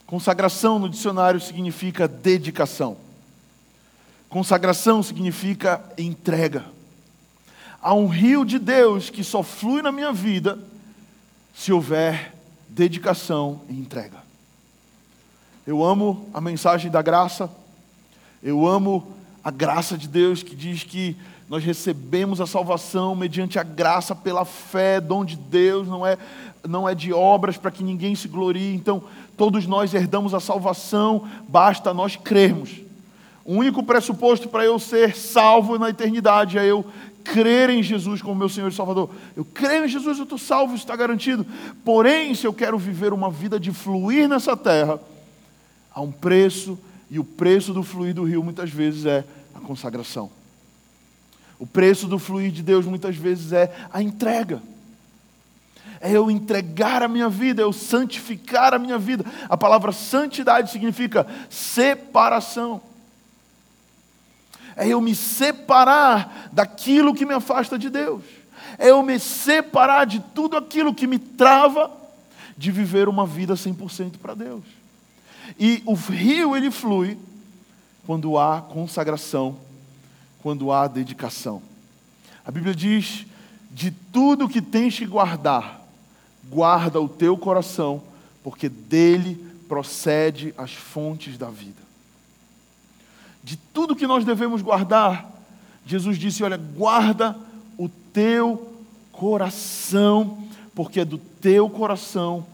Consagração 0.06 0.78
no 0.78 0.90
dicionário 0.90 1.40
significa 1.40 2.08
dedicação. 2.08 2.98
Consagração 4.30 5.02
significa 5.02 5.84
entrega. 5.98 6.66
Há 7.82 7.94
um 7.94 8.08
rio 8.08 8.46
de 8.46 8.60
Deus 8.60 9.10
que 9.10 9.24
só 9.24 9.42
flui 9.42 9.82
na 9.82 9.92
minha 9.92 10.12
vida 10.12 10.60
se 11.54 11.72
houver 11.72 12.34
dedicação 12.68 13.62
e 13.70 13.74
entrega. 13.74 14.18
Eu 15.66 15.84
amo 15.84 16.30
a 16.34 16.42
mensagem 16.42 16.92
da 16.92 17.02
graça. 17.02 17.50
Eu 18.44 18.68
amo 18.68 19.16
a 19.44 19.50
graça 19.50 19.98
de 19.98 20.08
Deus 20.08 20.44
que 20.44 20.56
diz 20.56 20.84
que 20.84 21.16
nós 21.48 21.64
recebemos 21.64 22.42
a 22.42 22.48
salvação 22.48 23.16
mediante 23.16 23.60
a 23.60 23.64
graça 23.64 24.16
pela 24.16 24.46
fé, 24.46 25.00
dom 25.00 25.24
de 25.24 25.36
Deus, 25.36 25.88
não 25.88 26.06
é, 26.06 26.18
não 26.68 26.90
é 26.90 26.96
de 26.96 27.14
obras 27.14 27.56
para 27.56 27.70
que 27.70 27.84
ninguém 27.84 28.16
se 28.16 28.28
glorie. 28.28 28.74
Então, 28.74 29.04
todos 29.38 29.68
nós 29.68 29.94
herdamos 29.94 30.34
a 30.34 30.40
salvação, 30.40 31.28
basta 31.48 31.94
nós 31.94 32.16
crermos. 32.16 32.72
O 33.44 33.54
único 33.54 33.84
pressuposto 33.84 34.50
para 34.50 34.66
eu 34.66 34.80
ser 34.80 35.16
salvo 35.16 35.78
na 35.78 35.92
eternidade 35.92 36.58
é 36.58 36.66
eu 36.66 36.84
crer 37.24 37.70
em 37.70 37.84
Jesus 37.84 38.24
como 38.24 38.36
meu 38.36 38.50
Senhor 38.50 38.72
e 38.72 38.74
Salvador. 38.74 39.12
Eu 39.38 39.46
creio 39.46 39.86
em 39.86 39.88
Jesus, 39.88 40.18
eu 40.18 40.24
estou 40.24 40.40
salvo, 40.40 40.74
isso 40.74 40.84
está 40.84 40.96
garantido. 40.96 41.46
Porém, 41.84 42.34
se 42.34 42.48
eu 42.48 42.54
quero 42.54 42.78
viver 42.78 43.14
uma 43.14 43.30
vida 43.30 43.60
de 43.60 43.72
fluir 43.72 44.28
nessa 44.28 44.58
terra, 44.58 45.00
há 45.94 46.02
um 46.02 46.12
preço, 46.12 46.78
e 47.10 47.20
o 47.20 47.24
preço 47.24 47.72
do 47.72 47.84
fluir 47.84 48.16
do 48.16 48.24
rio 48.24 48.44
muitas 48.44 48.72
vezes 48.72 49.06
é 49.06 49.24
a 49.54 49.60
consagração. 49.60 50.32
O 51.58 51.66
preço 51.66 52.08
do 52.08 52.20
fluir 52.20 52.52
de 52.52 52.62
Deus 52.62 52.86
muitas 52.86 53.16
vezes 53.16 53.54
é 53.54 53.74
a 53.92 54.02
entrega. 54.02 54.62
É 56.02 56.12
eu 56.12 56.30
entregar 56.30 57.02
a 57.02 57.08
minha 57.08 57.30
vida, 57.30 57.62
é 57.62 57.66
eu 57.66 57.74
santificar 57.74 58.74
a 58.74 58.80
minha 58.80 58.98
vida. 58.98 59.26
A 59.50 59.56
palavra 59.56 59.92
santidade 59.92 60.72
significa 60.72 61.26
separação. 61.50 62.82
É 64.76 64.88
eu 64.88 65.00
me 65.00 65.16
separar 65.16 66.50
daquilo 66.52 67.16
que 67.16 67.26
me 67.26 67.34
afasta 67.34 67.80
de 67.80 67.90
Deus. 67.90 68.24
É 68.78 68.90
eu 68.90 69.02
me 69.02 69.18
separar 69.20 70.06
de 70.06 70.20
tudo 70.20 70.58
aquilo 70.58 70.94
que 70.94 71.08
me 71.08 71.18
trava 71.18 71.90
de 72.58 72.72
viver 72.72 73.08
uma 73.08 73.26
vida 73.26 73.54
100% 73.54 74.18
para 74.18 74.34
Deus. 74.34 74.64
E 75.58 75.82
o 75.86 75.94
rio 75.94 76.56
ele 76.56 76.72
flui 76.72 77.18
quando 78.06 78.38
há 78.38 78.62
consagração 78.62 79.58
quando 80.46 80.72
há 80.72 80.88
dedicação. 80.88 81.60
A 82.46 82.52
Bíblia 82.52 82.76
diz: 82.76 83.26
de 83.72 83.90
tudo 83.90 84.48
que 84.48 84.62
tens 84.62 84.96
que 84.96 85.08
guardar, 85.08 85.82
guarda 86.48 87.02
o 87.02 87.10
teu 87.10 87.36
coração, 87.36 88.04
porque 88.44 88.70
dele 88.70 89.44
procede 89.68 90.54
as 90.56 90.72
fontes 90.72 91.36
da 91.36 91.50
vida. 91.50 91.82
De 93.44 93.58
tudo 93.58 93.96
que 93.96 94.06
nós 94.06 94.24
devemos 94.24 94.62
guardar, 94.62 95.34
Jesus 95.84 96.16
disse: 96.16 96.44
Olha, 96.44 96.58
guarda 96.58 97.36
o 97.76 97.90
teu 97.90 98.72
coração, 99.12 100.48
porque 100.76 101.00
é 101.00 101.06
do 101.06 101.18
teu 101.18 101.68
coração 101.72 102.46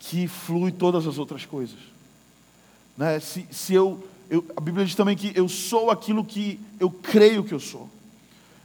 que 0.00 0.26
flui 0.26 0.72
todas 0.72 1.06
as 1.06 1.18
outras 1.18 1.44
coisas. 1.44 1.80
Né? 2.96 3.20
Se, 3.20 3.46
se 3.50 3.74
eu 3.74 4.02
eu, 4.30 4.44
a 4.56 4.60
Bíblia 4.60 4.84
diz 4.84 4.94
também 4.94 5.16
que 5.16 5.32
eu 5.34 5.48
sou 5.48 5.90
aquilo 5.90 6.24
que 6.24 6.60
eu 6.78 6.90
creio 6.90 7.44
que 7.44 7.54
eu 7.54 7.60
sou. 7.60 7.88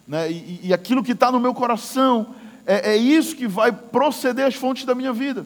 Né? 0.08 0.32
E, 0.32 0.60
e 0.64 0.74
aquilo 0.74 1.04
que 1.04 1.12
está 1.12 1.32
no 1.32 1.40
meu 1.40 1.54
coração 1.54 2.36
é, 2.66 2.92
é, 2.92 2.98
isso 2.98 3.36
que 3.36 3.48
vai 3.48 3.72
proceder 3.72 4.46
às 4.46 4.56
fontes 4.56 4.86
da 4.86 4.96
minha 4.96 5.14
vida. 5.14 5.46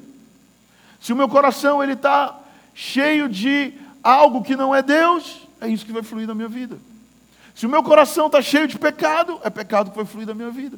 Se 0.99 1.13
o 1.13 1.15
meu 1.15 1.29
coração 1.29 1.83
ele 1.83 1.93
está 1.93 2.37
cheio 2.73 3.29
de 3.29 3.73
algo 4.03 4.43
que 4.43 4.55
não 4.55 4.73
é 4.73 4.81
Deus, 4.81 5.41
é 5.61 5.67
isso 5.67 5.85
que 5.85 5.91
vai 5.91 6.03
fluir 6.03 6.27
da 6.27 6.35
minha 6.35 6.47
vida. 6.47 6.77
Se 7.53 7.65
o 7.65 7.69
meu 7.69 7.81
coração 7.83 8.27
está 8.27 8.41
cheio 8.41 8.67
de 8.67 8.77
pecado, 8.77 9.39
é 9.43 9.49
pecado 9.49 9.91
que 9.91 9.97
vai 9.97 10.05
fluir 10.05 10.27
da 10.27 10.33
minha 10.33 10.49
vida. 10.49 10.77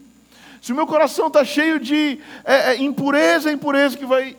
Se 0.62 0.72
o 0.72 0.76
meu 0.76 0.86
coração 0.86 1.28
está 1.28 1.44
cheio 1.44 1.80
de 1.80 2.20
é, 2.44 2.74
é, 2.74 2.82
impureza, 2.82 3.50
é 3.50 3.54
impureza 3.54 3.98
que 3.98 4.06
vai 4.06 4.36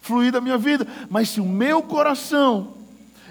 fluir 0.00 0.30
da 0.30 0.40
minha 0.40 0.58
vida. 0.58 0.86
Mas 1.10 1.30
se 1.30 1.40
o 1.40 1.44
meu 1.44 1.82
coração 1.82 2.75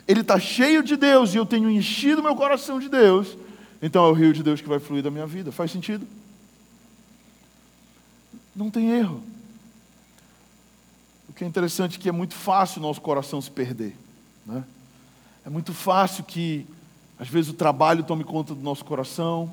ele 0.08 0.22
está 0.22 0.40
cheio 0.40 0.84
de 0.84 0.96
Deus 0.96 1.34
e 1.34 1.38
eu 1.38 1.46
tenho 1.46 1.70
enchido 1.70 2.22
meu 2.22 2.36
coração 2.36 2.80
de 2.80 2.88
Deus, 2.90 3.38
então 3.82 4.06
é 4.06 4.10
o 4.10 4.14
rio 4.14 4.34
de 4.34 4.44
Deus 4.44 4.62
que 4.62 4.70
vai 4.70 4.80
fluir 4.80 5.04
da 5.04 5.12
minha 5.12 5.26
vida. 5.26 5.52
Faz 5.52 5.72
sentido? 5.72 6.08
Não 8.56 8.70
tem 8.70 8.92
erro. 8.92 9.22
O 11.28 11.34
que 11.34 11.44
é 11.44 11.48
interessante 11.48 11.98
é 11.98 12.02
que 12.02 12.08
é 12.08 12.12
muito 12.12 12.34
fácil 12.34 12.82
nosso 12.82 13.02
coração 13.02 13.42
se 13.42 13.52
perder. 13.52 13.96
Né? 14.46 14.64
É 15.46 15.50
muito 15.50 15.74
fácil 15.74 16.24
que, 16.24 16.66
às 17.20 17.28
vezes, 17.28 17.50
o 17.50 17.54
trabalho 17.54 18.04
tome 18.04 18.24
conta 18.24 18.56
do 18.56 18.62
nosso 18.62 18.86
coração, 18.86 19.52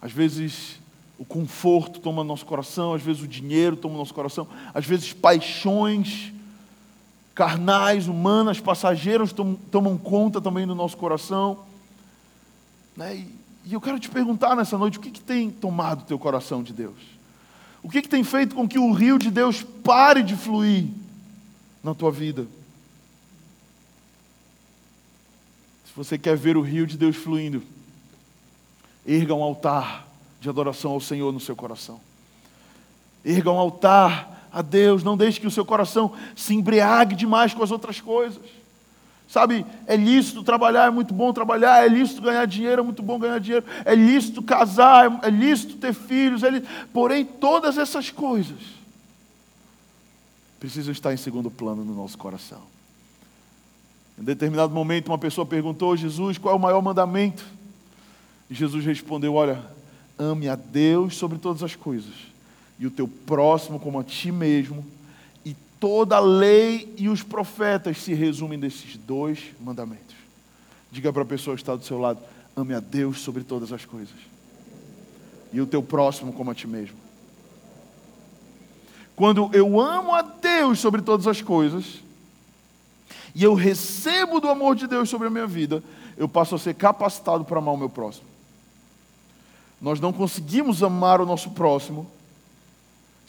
às 0.00 0.10
vezes, 0.10 0.80
o 1.18 1.24
conforto 1.24 2.00
toma 2.00 2.24
nosso 2.24 2.46
coração, 2.46 2.94
às 2.94 3.02
vezes, 3.02 3.22
o 3.22 3.28
dinheiro 3.28 3.76
toma 3.76 3.98
nosso 3.98 4.14
coração, 4.14 4.48
às 4.72 4.86
vezes, 4.86 5.12
paixões 5.12 6.32
carnais, 7.34 8.08
humanas, 8.08 8.60
passageiras 8.60 9.32
tomam 9.70 9.96
conta 9.96 10.40
também 10.40 10.66
do 10.66 10.74
nosso 10.74 10.96
coração. 10.96 11.64
Né? 12.96 13.26
E 13.64 13.72
eu 13.72 13.80
quero 13.80 13.98
te 13.98 14.08
perguntar 14.08 14.54
nessa 14.54 14.76
noite: 14.76 14.98
o 14.98 15.00
que, 15.00 15.10
que 15.10 15.20
tem 15.20 15.50
tomado 15.50 16.02
o 16.02 16.04
teu 16.04 16.18
coração 16.18 16.62
de 16.62 16.72
Deus? 16.72 16.98
O 17.82 17.88
que, 17.88 18.02
que 18.02 18.08
tem 18.08 18.22
feito 18.22 18.54
com 18.54 18.68
que 18.68 18.78
o 18.78 18.92
rio 18.92 19.18
de 19.18 19.30
Deus 19.30 19.62
pare 19.62 20.22
de 20.22 20.36
fluir 20.36 20.86
na 21.82 21.94
tua 21.94 22.12
vida? 22.12 22.46
Se 25.84 25.92
você 25.96 26.16
quer 26.16 26.36
ver 26.36 26.56
o 26.56 26.62
rio 26.62 26.86
de 26.86 26.96
Deus 26.96 27.16
fluindo, 27.16 27.62
erga 29.06 29.34
um 29.34 29.42
altar 29.42 30.06
de 30.40 30.48
adoração 30.48 30.92
ao 30.92 31.00
Senhor 31.00 31.32
no 31.32 31.40
seu 31.40 31.56
coração. 31.56 32.00
Erga 33.24 33.50
um 33.50 33.58
altar 33.58 34.41
a 34.52 34.60
Deus, 34.60 35.02
não 35.02 35.16
deixe 35.16 35.40
que 35.40 35.46
o 35.46 35.50
seu 35.50 35.64
coração 35.64 36.12
se 36.36 36.54
embriague 36.54 37.16
demais 37.16 37.54
com 37.54 37.62
as 37.62 37.70
outras 37.70 38.00
coisas. 38.00 38.42
Sabe, 39.26 39.64
é 39.86 39.96
lícito 39.96 40.42
trabalhar, 40.42 40.88
é 40.88 40.90
muito 40.90 41.14
bom 41.14 41.32
trabalhar, 41.32 41.82
é 41.82 41.88
lícito 41.88 42.20
ganhar 42.20 42.44
dinheiro, 42.44 42.82
é 42.82 42.84
muito 42.84 43.02
bom 43.02 43.18
ganhar 43.18 43.38
dinheiro, 43.38 43.64
é 43.82 43.94
lícito 43.94 44.42
casar, 44.42 45.20
é 45.22 45.30
lícito 45.30 45.78
ter 45.78 45.94
filhos, 45.94 46.42
é 46.42 46.50
lícito... 46.50 46.68
porém 46.92 47.24
todas 47.24 47.78
essas 47.78 48.10
coisas 48.10 48.60
precisam 50.60 50.92
estar 50.92 51.14
em 51.14 51.16
segundo 51.16 51.50
plano 51.50 51.82
no 51.82 51.94
nosso 51.94 52.18
coração. 52.18 52.60
Em 54.20 54.22
determinado 54.22 54.74
momento, 54.74 55.08
uma 55.08 55.18
pessoa 55.18 55.46
perguntou 55.46 55.94
a 55.94 55.96
Jesus 55.96 56.36
qual 56.36 56.54
é 56.54 56.58
o 56.58 56.60
maior 56.60 56.82
mandamento. 56.82 57.44
E 58.50 58.54
Jesus 58.54 58.84
respondeu: 58.84 59.34
Olha, 59.34 59.64
ame 60.18 60.46
a 60.46 60.54
Deus 60.54 61.16
sobre 61.16 61.38
todas 61.38 61.62
as 61.62 61.74
coisas 61.74 62.31
e 62.82 62.86
o 62.88 62.90
teu 62.90 63.06
próximo 63.06 63.78
como 63.78 64.00
a 64.00 64.02
ti 64.02 64.32
mesmo. 64.32 64.84
E 65.44 65.54
toda 65.78 66.16
a 66.16 66.20
lei 66.20 66.92
e 66.98 67.08
os 67.08 67.22
profetas 67.22 67.98
se 67.98 68.12
resumem 68.12 68.58
nesses 68.58 68.96
dois 68.96 69.38
mandamentos. 69.60 70.16
Diga 70.90 71.12
para 71.12 71.22
a 71.22 71.26
pessoa 71.26 71.54
que 71.54 71.62
está 71.62 71.76
do 71.76 71.84
seu 71.84 71.96
lado: 72.00 72.18
ame 72.56 72.74
a 72.74 72.80
Deus 72.80 73.20
sobre 73.20 73.44
todas 73.44 73.72
as 73.72 73.84
coisas, 73.84 74.16
e 75.52 75.60
o 75.60 75.66
teu 75.66 75.80
próximo 75.80 76.32
como 76.32 76.50
a 76.50 76.54
ti 76.56 76.66
mesmo. 76.66 76.96
Quando 79.14 79.48
eu 79.52 79.80
amo 79.80 80.12
a 80.12 80.22
Deus 80.22 80.80
sobre 80.80 81.02
todas 81.02 81.28
as 81.28 81.40
coisas, 81.40 82.00
e 83.32 83.44
eu 83.44 83.54
recebo 83.54 84.40
do 84.40 84.48
amor 84.48 84.74
de 84.74 84.88
Deus 84.88 85.08
sobre 85.08 85.28
a 85.28 85.30
minha 85.30 85.46
vida, 85.46 85.84
eu 86.16 86.28
passo 86.28 86.56
a 86.56 86.58
ser 86.58 86.74
capacitado 86.74 87.44
para 87.44 87.58
amar 87.58 87.74
o 87.74 87.78
meu 87.78 87.88
próximo. 87.88 88.26
Nós 89.80 90.00
não 90.00 90.12
conseguimos 90.12 90.82
amar 90.82 91.20
o 91.20 91.26
nosso 91.26 91.50
próximo 91.52 92.10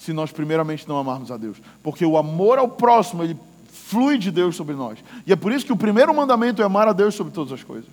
se 0.04 0.12
nós 0.12 0.32
primeiramente 0.34 0.88
não 0.88 0.98
amarmos 0.98 1.32
a 1.32 1.38
Deus. 1.38 1.58
Porque 1.82 2.06
o 2.06 2.18
amor 2.18 2.60
ao 2.60 2.68
próximo, 2.68 3.24
ele 3.24 3.38
flui 3.72 4.18
de 4.18 4.32
Deus 4.32 4.54
sobre 4.54 4.76
nós. 4.76 5.00
E 5.26 5.32
é 5.32 5.36
por 5.36 5.54
isso 5.54 5.66
que 5.66 5.72
o 5.72 5.78
primeiro 5.78 6.14
mandamento 6.14 6.62
é 6.62 6.66
amar 6.66 6.90
a 6.90 6.94
Deus 6.94 7.16
sobre 7.16 7.32
todas 7.32 7.54
as 7.54 7.64
coisas. 7.64 7.90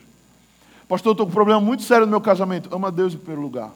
Pastor, 0.88 1.10
eu 1.10 1.12
estou 1.12 1.26
com 1.26 1.30
um 1.30 1.34
problema 1.34 1.60
muito 1.60 1.84
sério 1.84 2.06
no 2.06 2.10
meu 2.10 2.20
casamento. 2.20 2.68
Ama 2.74 2.88
a 2.88 2.90
Deus 2.90 3.14
em 3.14 3.16
primeiro 3.16 3.40
lugar. 3.40 3.70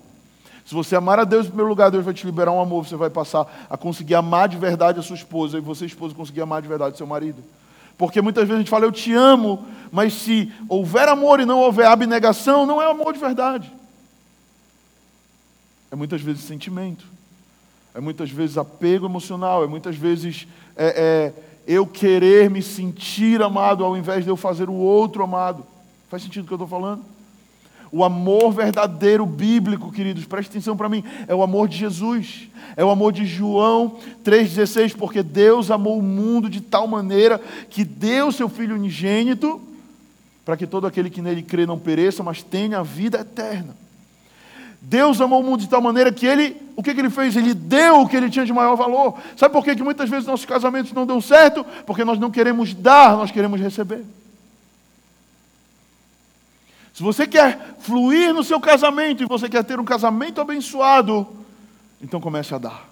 Se 0.66 0.74
você 0.74 0.96
amar 0.96 1.20
a 1.20 1.24
Deus 1.24 1.46
em 1.46 1.50
primeiro 1.50 1.68
lugar, 1.68 1.92
Deus 1.92 2.04
vai 2.04 2.12
te 2.12 2.26
liberar 2.26 2.50
um 2.50 2.60
amor. 2.60 2.84
Você 2.84 2.96
vai 2.96 3.08
passar 3.08 3.66
a 3.70 3.76
conseguir 3.76 4.16
amar 4.16 4.48
de 4.48 4.56
verdade 4.56 4.98
a 4.98 5.02
sua 5.02 5.14
esposa. 5.14 5.58
E 5.58 5.60
você, 5.60 5.86
esposa, 5.86 6.12
conseguir 6.12 6.40
amar 6.40 6.60
de 6.60 6.66
verdade 6.66 6.96
seu 6.96 7.06
marido. 7.06 7.40
Porque 7.96 8.20
muitas 8.20 8.42
vezes 8.48 8.56
a 8.56 8.58
gente 8.62 8.70
fala, 8.70 8.84
eu 8.84 8.90
te 8.90 9.14
amo, 9.14 9.64
mas 9.92 10.12
se 10.12 10.52
houver 10.68 11.08
amor 11.08 11.38
e 11.38 11.44
não 11.44 11.60
houver 11.60 11.86
abnegação, 11.86 12.66
não 12.66 12.82
é 12.82 12.90
amor 12.90 13.12
de 13.12 13.20
verdade. 13.20 13.72
É 15.92 15.94
muitas 15.94 16.20
vezes 16.20 16.42
sentimento 16.42 17.14
é 17.94 18.00
muitas 18.00 18.28
vezes 18.28 18.58
apego 18.58 19.06
emocional, 19.06 19.62
é 19.62 19.68
muitas 19.68 19.94
vezes 19.94 20.48
é, 20.76 21.32
é, 21.36 21.42
eu 21.64 21.86
querer 21.86 22.50
me 22.50 22.60
sentir 22.60 23.40
amado 23.40 23.84
ao 23.84 23.96
invés 23.96 24.24
de 24.24 24.30
eu 24.30 24.36
fazer 24.36 24.68
o 24.68 24.74
outro 24.74 25.22
amado. 25.22 25.64
Faz 26.10 26.24
sentido 26.24 26.44
o 26.44 26.46
que 26.48 26.52
eu 26.52 26.56
estou 26.56 26.68
falando? 26.68 27.02
O 27.92 28.02
amor 28.02 28.50
verdadeiro 28.50 29.24
bíblico, 29.24 29.92
queridos, 29.92 30.24
preste 30.24 30.50
atenção 30.50 30.76
para 30.76 30.88
mim, 30.88 31.04
é 31.28 31.34
o 31.34 31.44
amor 31.44 31.68
de 31.68 31.76
Jesus. 31.76 32.48
É 32.76 32.84
o 32.84 32.90
amor 32.90 33.12
de 33.12 33.24
João 33.24 33.98
3,16, 34.24 34.96
porque 34.96 35.22
Deus 35.22 35.70
amou 35.70 35.98
o 36.00 36.02
mundo 36.02 36.50
de 36.50 36.60
tal 36.60 36.88
maneira 36.88 37.40
que 37.70 37.84
deu 37.84 38.32
seu 38.32 38.48
Filho 38.48 38.74
unigênito, 38.74 39.60
para 40.44 40.56
que 40.56 40.66
todo 40.66 40.88
aquele 40.88 41.08
que 41.08 41.22
nele 41.22 41.42
crê 41.42 41.64
não 41.66 41.78
pereça, 41.78 42.24
mas 42.24 42.42
tenha 42.42 42.80
a 42.80 42.82
vida 42.82 43.20
eterna. 43.20 43.83
Deus 44.86 45.18
amou 45.18 45.40
o 45.40 45.42
mundo 45.42 45.60
de 45.60 45.68
tal 45.68 45.80
maneira 45.80 46.12
que 46.12 46.26
ele, 46.26 46.60
o 46.76 46.82
que, 46.82 46.92
que 46.92 47.00
ele 47.00 47.08
fez? 47.08 47.34
Ele 47.34 47.54
deu 47.54 48.02
o 48.02 48.08
que 48.08 48.16
ele 48.16 48.28
tinha 48.28 48.44
de 48.44 48.52
maior 48.52 48.76
valor. 48.76 49.18
Sabe 49.34 49.52
por 49.52 49.64
que, 49.64 49.74
que 49.74 49.82
muitas 49.82 50.10
vezes 50.10 50.26
nossos 50.26 50.44
casamentos 50.44 50.92
não 50.92 51.06
dão 51.06 51.22
certo? 51.22 51.64
Porque 51.86 52.04
nós 52.04 52.18
não 52.18 52.30
queremos 52.30 52.74
dar, 52.74 53.16
nós 53.16 53.30
queremos 53.30 53.58
receber. 53.58 54.04
Se 56.92 57.02
você 57.02 57.26
quer 57.26 57.76
fluir 57.78 58.34
no 58.34 58.44
seu 58.44 58.60
casamento 58.60 59.22
e 59.22 59.26
você 59.26 59.48
quer 59.48 59.64
ter 59.64 59.80
um 59.80 59.84
casamento 59.84 60.40
abençoado, 60.40 61.26
então 62.00 62.20
comece 62.20 62.54
a 62.54 62.58
dar. 62.58 62.88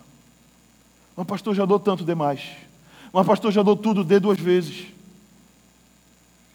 Mas 1.15 1.27
pastor, 1.27 1.55
já 1.55 1.67
dou 1.67 1.79
tanto 1.79 2.07
demais. 2.07 2.41
Mas 3.13 3.27
pastor, 3.27 3.53
já 3.53 3.63
dou 3.63 3.77
tudo, 3.77 4.03
dê 4.03 4.19
duas 4.19 4.41
vezes. 4.41 4.87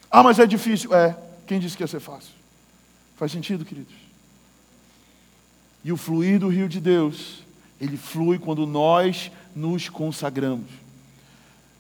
Ah, 0.10 0.24
mas 0.24 0.40
é 0.40 0.48
difícil. 0.48 0.94
É. 0.96 1.16
Quem 1.46 1.60
disse 1.60 1.78
que 1.78 1.84
ia 1.84 1.88
ser 1.88 2.00
fácil? 2.00 2.34
Faz 3.16 3.32
sentido, 3.32 3.64
queridos? 3.64 4.07
E 5.84 5.92
o 5.92 5.98
fluir 5.98 6.40
do 6.40 6.48
rio 6.48 6.68
de 6.68 6.80
Deus, 6.80 7.44
ele 7.80 7.98
flui 7.98 8.40
quando 8.40 8.66
nós 8.66 9.32
nos 9.56 9.90
consagramos. 9.90 10.68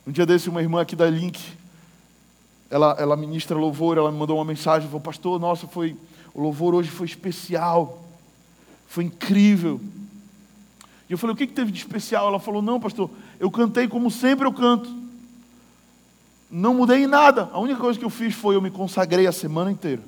Um 0.05 0.11
dia 0.11 0.25
desse, 0.25 0.49
uma 0.49 0.61
irmã 0.61 0.81
aqui 0.81 0.95
da 0.95 1.09
Link, 1.09 1.39
ela, 2.69 2.95
ela 2.99 3.15
ministra 3.15 3.57
louvor, 3.57 3.97
ela 3.97 4.11
me 4.11 4.17
mandou 4.17 4.37
uma 4.37 4.45
mensagem, 4.45 4.87
falou, 4.87 5.01
pastor, 5.01 5.39
nossa, 5.39 5.67
foi, 5.67 5.95
o 6.33 6.41
louvor 6.41 6.73
hoje 6.73 6.89
foi 6.89 7.05
especial, 7.05 8.03
foi 8.87 9.05
incrível. 9.05 9.81
E 11.09 11.13
eu 11.13 11.17
falei, 11.17 11.33
o 11.33 11.37
que, 11.37 11.47
que 11.47 11.53
teve 11.53 11.71
de 11.71 11.79
especial? 11.79 12.27
Ela 12.27 12.39
falou, 12.39 12.61
não, 12.61 12.79
pastor, 12.79 13.09
eu 13.39 13.49
cantei 13.49 13.87
como 13.87 14.11
sempre 14.11 14.45
eu 14.45 14.53
canto. 14.53 14.93
Não 16.49 16.73
mudei 16.73 17.03
em 17.03 17.07
nada. 17.07 17.49
A 17.51 17.59
única 17.59 17.79
coisa 17.79 17.99
que 17.99 18.05
eu 18.05 18.09
fiz 18.09 18.33
foi 18.33 18.55
eu 18.55 18.61
me 18.61 18.71
consagrei 18.71 19.27
a 19.27 19.31
semana 19.31 19.71
inteira. 19.71 20.01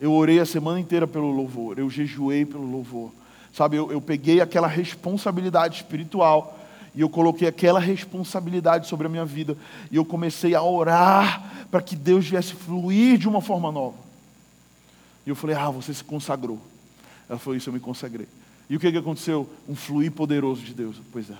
Eu 0.00 0.12
orei 0.12 0.38
a 0.38 0.46
semana 0.46 0.78
inteira 0.78 1.06
pelo 1.06 1.30
louvor, 1.30 1.78
eu 1.78 1.90
jejuei 1.90 2.44
pelo 2.44 2.70
louvor. 2.70 3.12
Sabe, 3.52 3.76
eu, 3.76 3.90
eu 3.90 4.00
peguei 4.00 4.40
aquela 4.40 4.68
responsabilidade 4.68 5.76
espiritual 5.76 6.58
e 6.94 7.00
eu 7.00 7.08
coloquei 7.08 7.48
aquela 7.48 7.80
responsabilidade 7.80 8.86
sobre 8.86 9.06
a 9.06 9.10
minha 9.10 9.24
vida 9.24 9.56
e 9.90 9.96
eu 9.96 10.04
comecei 10.04 10.54
a 10.54 10.62
orar 10.62 11.66
para 11.70 11.82
que 11.82 11.96
Deus 11.96 12.28
viesse 12.28 12.54
fluir 12.54 13.18
de 13.18 13.28
uma 13.28 13.40
forma 13.40 13.72
nova. 13.72 13.96
E 15.26 15.30
eu 15.30 15.36
falei: 15.36 15.56
Ah, 15.56 15.70
você 15.70 15.92
se 15.92 16.04
consagrou. 16.04 16.60
Ela 17.28 17.38
falou: 17.38 17.56
Isso, 17.56 17.68
eu 17.68 17.74
me 17.74 17.80
consagrei. 17.80 18.26
E 18.70 18.76
o 18.76 18.80
que, 18.80 18.90
que 18.92 18.98
aconteceu? 18.98 19.48
Um 19.68 19.74
fluir 19.74 20.12
poderoso 20.12 20.62
de 20.62 20.74
Deus. 20.74 20.96
Pois 21.12 21.30
é. 21.30 21.36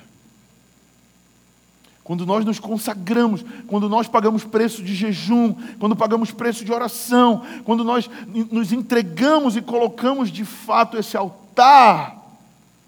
Quando 2.09 2.25
nós 2.25 2.43
nos 2.43 2.59
consagramos, 2.59 3.45
quando 3.67 3.87
nós 3.87 4.09
pagamos 4.09 4.43
preço 4.43 4.83
de 4.83 4.95
jejum, 4.95 5.53
quando 5.79 5.95
pagamos 5.95 6.31
preço 6.31 6.65
de 6.65 6.73
oração, 6.73 7.45
quando 7.67 7.85
nós 7.85 8.09
nos 8.51 8.73
entregamos 8.73 9.59
e 9.59 9.61
colocamos 9.61 10.33
de 10.33 10.43
fato 10.43 10.97
esse 10.97 11.19
altar 11.19 12.17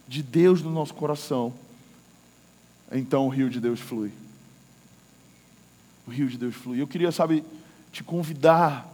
de 0.08 0.22
Deus 0.22 0.62
no 0.62 0.70
nosso 0.70 0.94
coração, 0.94 1.52
então 2.90 3.26
o 3.26 3.28
rio 3.28 3.50
de 3.50 3.60
Deus 3.60 3.78
flui. 3.78 4.10
O 6.06 6.10
rio 6.10 6.26
de 6.26 6.38
Deus 6.38 6.54
flui. 6.54 6.80
Eu 6.80 6.86
queria, 6.86 7.12
sabe, 7.12 7.44
te 7.92 8.02
convidar 8.02 8.88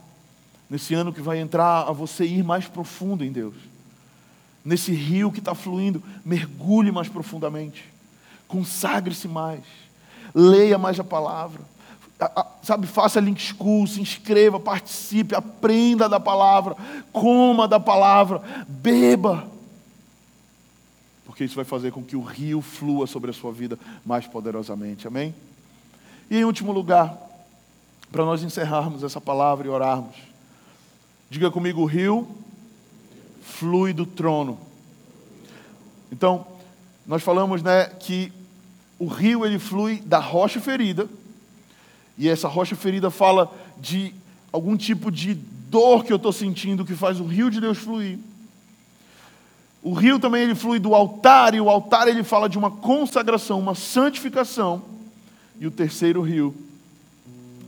nesse 0.69 0.93
ano 0.93 1.13
que 1.13 1.21
vai 1.21 1.39
entrar 1.39 1.83
a 1.83 1.93
você 1.93 2.25
ir 2.25 2.43
mais 2.43 2.67
profundo 2.67 3.25
em 3.25 3.31
Deus. 3.31 3.55
Nesse 4.65 4.91
rio 4.91 5.31
que 5.31 5.39
está 5.39 5.55
fluindo, 5.55 6.03
mergulhe 6.25 6.91
mais 6.91 7.09
profundamente. 7.09 7.85
Consagre-se 8.49 9.29
mais 9.29 9.86
leia 10.37 10.77
mais 10.77 11.01
a 11.01 11.05
palavra. 11.05 11.63
Sabe, 12.63 12.87
faça 12.87 13.21
link 13.21 13.41
school, 13.41 13.87
se 13.87 14.01
inscreva, 14.01 14.61
participe, 14.61 15.35
aprenda 15.35 16.09
da 16.09 16.21
palavra, 16.21 16.77
coma 17.11 17.67
da 17.67 17.81
palavra, 17.81 18.43
beba. 18.69 19.49
Porque 21.25 21.45
isso 21.45 21.57
vai 21.57 21.65
fazer 21.65 21.91
com 21.91 22.03
que 22.03 22.17
o 22.17 22.23
rio 22.23 22.61
flua 22.61 23.07
sobre 23.07 23.31
a 23.31 23.35
sua 23.35 23.51
vida 23.51 23.79
mais 24.05 24.27
poderosamente. 24.27 25.07
Amém? 25.07 25.35
E 26.31 26.39
em 26.39 26.45
último 26.45 26.73
lugar, 26.73 27.17
para 28.13 28.25
nós 28.25 28.43
encerrarmos 28.43 29.03
essa 29.03 29.21
palavra 29.21 29.67
e 29.67 29.71
orarmos, 29.71 30.17
diga 31.31 31.51
comigo: 31.51 31.83
o 31.83 31.87
rio 31.87 32.29
flui 33.43 33.93
do 33.93 34.05
trono. 34.05 34.59
Então, 36.11 36.47
nós 37.07 37.23
falamos 37.23 37.63
né, 37.63 37.87
que 37.87 38.33
o 38.99 39.07
rio 39.07 39.45
ele 39.45 39.59
flui 39.59 40.01
da 40.05 40.19
rocha 40.19 40.61
ferida, 40.61 41.09
e 42.17 42.29
essa 42.29 42.49
rocha 42.49 42.75
ferida 42.75 43.11
fala 43.11 43.53
de 43.79 44.15
algum 44.53 44.77
tipo 44.77 45.11
de 45.11 45.35
dor 45.35 46.05
que 46.05 46.13
eu 46.13 46.17
estou 46.17 46.33
sentindo 46.33 46.85
que 46.85 46.95
faz 46.95 47.21
o 47.21 47.25
rio 47.25 47.51
de 47.51 47.61
Deus 47.61 47.77
fluir. 47.79 48.19
O 49.83 49.93
rio 49.93 50.19
também 50.19 50.43
ele 50.43 50.55
flui 50.55 50.79
do 50.79 50.95
altar, 50.95 51.55
e 51.55 51.61
o 51.61 51.69
altar 51.69 52.09
ele 52.09 52.25
fala 52.25 52.49
de 52.49 52.59
uma 52.59 52.71
consagração, 52.71 53.61
uma 53.61 53.75
santificação. 53.75 54.83
E 55.61 55.67
o 55.67 55.71
terceiro 55.71 56.23
rio 56.23 56.55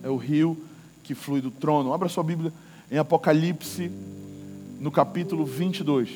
é 0.02 0.08
o 0.08 0.16
rio 0.16 0.56
que 1.04 1.14
flui 1.14 1.40
do 1.40 1.50
trono. 1.50 1.92
Abra 1.92 2.08
sua 2.08 2.24
Bíblia 2.24 2.52
em 2.90 2.98
Apocalipse, 2.98 3.90
no 4.80 4.90
capítulo 4.90 5.44
22. 5.44 6.08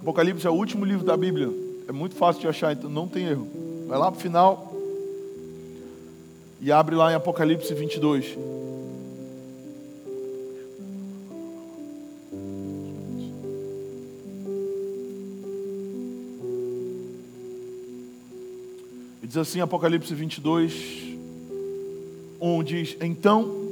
Apocalipse 0.00 0.46
é 0.46 0.50
o 0.50 0.54
último 0.54 0.84
livro 0.84 1.04
da 1.04 1.16
Bíblia. 1.16 1.63
É 1.86 1.92
muito 1.92 2.14
fácil 2.14 2.40
de 2.40 2.48
achar, 2.48 2.72
então 2.72 2.88
não 2.88 3.06
tem 3.06 3.26
erro. 3.26 3.46
Vai 3.86 3.98
lá 3.98 4.10
para 4.10 4.18
o 4.18 4.22
final 4.22 4.74
e 6.60 6.72
abre 6.72 6.94
lá 6.94 7.12
em 7.12 7.14
Apocalipse 7.14 7.74
22. 7.74 8.38
E 19.22 19.26
diz 19.26 19.36
assim, 19.36 19.60
Apocalipse 19.60 20.14
22, 20.14 21.18
1 22.40 22.62
diz: 22.64 22.96
Então 23.02 23.62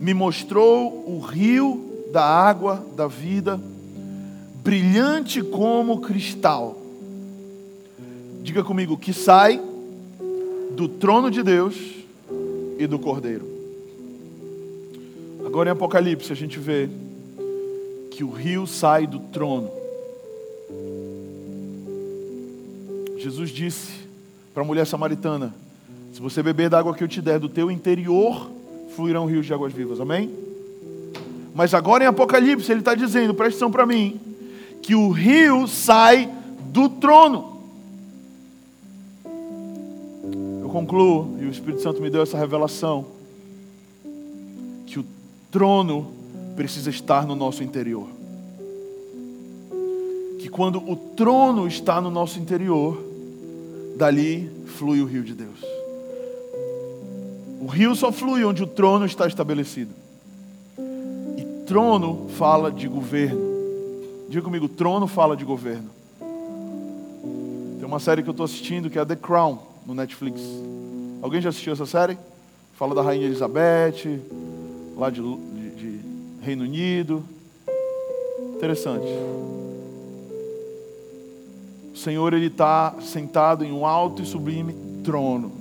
me 0.00 0.12
mostrou 0.12 1.08
o 1.08 1.20
rio 1.20 2.08
da 2.12 2.24
água 2.24 2.84
da 2.96 3.06
vida 3.06 3.60
brilhante 4.62 5.42
como 5.42 6.00
cristal. 6.00 6.80
Diga 8.42 8.62
comigo, 8.62 8.96
que 8.96 9.12
sai 9.12 9.60
do 10.72 10.88
trono 10.88 11.30
de 11.30 11.42
Deus 11.42 11.76
e 12.78 12.86
do 12.86 12.98
Cordeiro. 12.98 13.50
Agora 15.44 15.68
em 15.68 15.72
Apocalipse 15.72 16.32
a 16.32 16.36
gente 16.36 16.58
vê 16.58 16.88
que 18.10 18.22
o 18.22 18.30
rio 18.30 18.66
sai 18.66 19.06
do 19.06 19.18
trono. 19.18 19.70
Jesus 23.18 23.50
disse 23.50 23.92
para 24.54 24.62
a 24.62 24.66
mulher 24.66 24.86
samaritana: 24.86 25.54
Se 26.12 26.20
você 26.20 26.42
beber 26.42 26.70
da 26.70 26.78
água 26.78 26.94
que 26.94 27.02
eu 27.02 27.08
te 27.08 27.20
der, 27.20 27.38
do 27.38 27.48
teu 27.48 27.70
interior 27.70 28.50
fluirão 28.94 29.26
rios 29.26 29.46
de 29.46 29.54
águas 29.54 29.72
vivas. 29.72 30.00
Amém? 30.00 30.30
Mas 31.54 31.74
agora 31.74 32.04
em 32.04 32.06
Apocalipse 32.06 32.70
ele 32.70 32.80
está 32.80 32.94
dizendo: 32.94 33.34
presta 33.34 33.56
atenção 33.56 33.70
para 33.70 33.86
mim 33.86 34.31
que 34.82 34.96
o 34.96 35.10
rio 35.10 35.68
sai 35.68 36.28
do 36.66 36.88
trono. 36.88 37.52
Eu 40.60 40.68
concluo, 40.68 41.38
e 41.40 41.44
o 41.44 41.50
Espírito 41.50 41.82
Santo 41.82 42.02
me 42.02 42.10
deu 42.10 42.22
essa 42.22 42.36
revelação, 42.36 43.06
que 44.86 44.98
o 44.98 45.04
trono 45.50 46.12
precisa 46.56 46.90
estar 46.90 47.24
no 47.26 47.36
nosso 47.36 47.62
interior. 47.62 48.08
Que 50.40 50.48
quando 50.48 50.78
o 50.78 50.96
trono 50.96 51.68
está 51.68 52.00
no 52.00 52.10
nosso 52.10 52.40
interior, 52.40 53.00
dali 53.96 54.50
flui 54.66 55.00
o 55.00 55.06
rio 55.06 55.22
de 55.22 55.34
Deus. 55.34 55.62
O 57.60 57.66
rio 57.66 57.94
só 57.94 58.10
flui 58.10 58.44
onde 58.44 58.64
o 58.64 58.66
trono 58.66 59.06
está 59.06 59.28
estabelecido. 59.28 59.92
E 61.38 61.44
trono 61.64 62.26
fala 62.36 62.72
de 62.72 62.88
governo. 62.88 63.51
Diga 64.32 64.44
comigo, 64.44 64.66
trono 64.66 65.06
fala 65.06 65.36
de 65.36 65.44
governo. 65.44 65.90
Tem 67.78 67.86
uma 67.86 67.98
série 67.98 68.22
que 68.22 68.30
eu 68.30 68.32
estou 68.32 68.44
assistindo 68.44 68.88
que 68.88 68.98
é 68.98 69.04
The 69.04 69.14
Crown, 69.14 69.58
no 69.84 69.94
Netflix. 69.94 70.40
Alguém 71.20 71.42
já 71.42 71.50
assistiu 71.50 71.74
essa 71.74 71.84
série? 71.84 72.16
Fala 72.72 72.94
da 72.94 73.02
Rainha 73.02 73.26
Elizabeth, 73.26 74.22
lá 74.96 75.10
de, 75.10 75.20
de, 75.20 75.70
de 75.72 76.00
Reino 76.40 76.64
Unido. 76.64 77.22
Interessante. 78.56 79.04
O 81.92 81.98
Senhor 81.98 82.32
ele 82.32 82.46
está 82.46 82.94
sentado 83.02 83.66
em 83.66 83.70
um 83.70 83.84
alto 83.84 84.22
e 84.22 84.24
sublime 84.24 84.74
trono. 85.04 85.52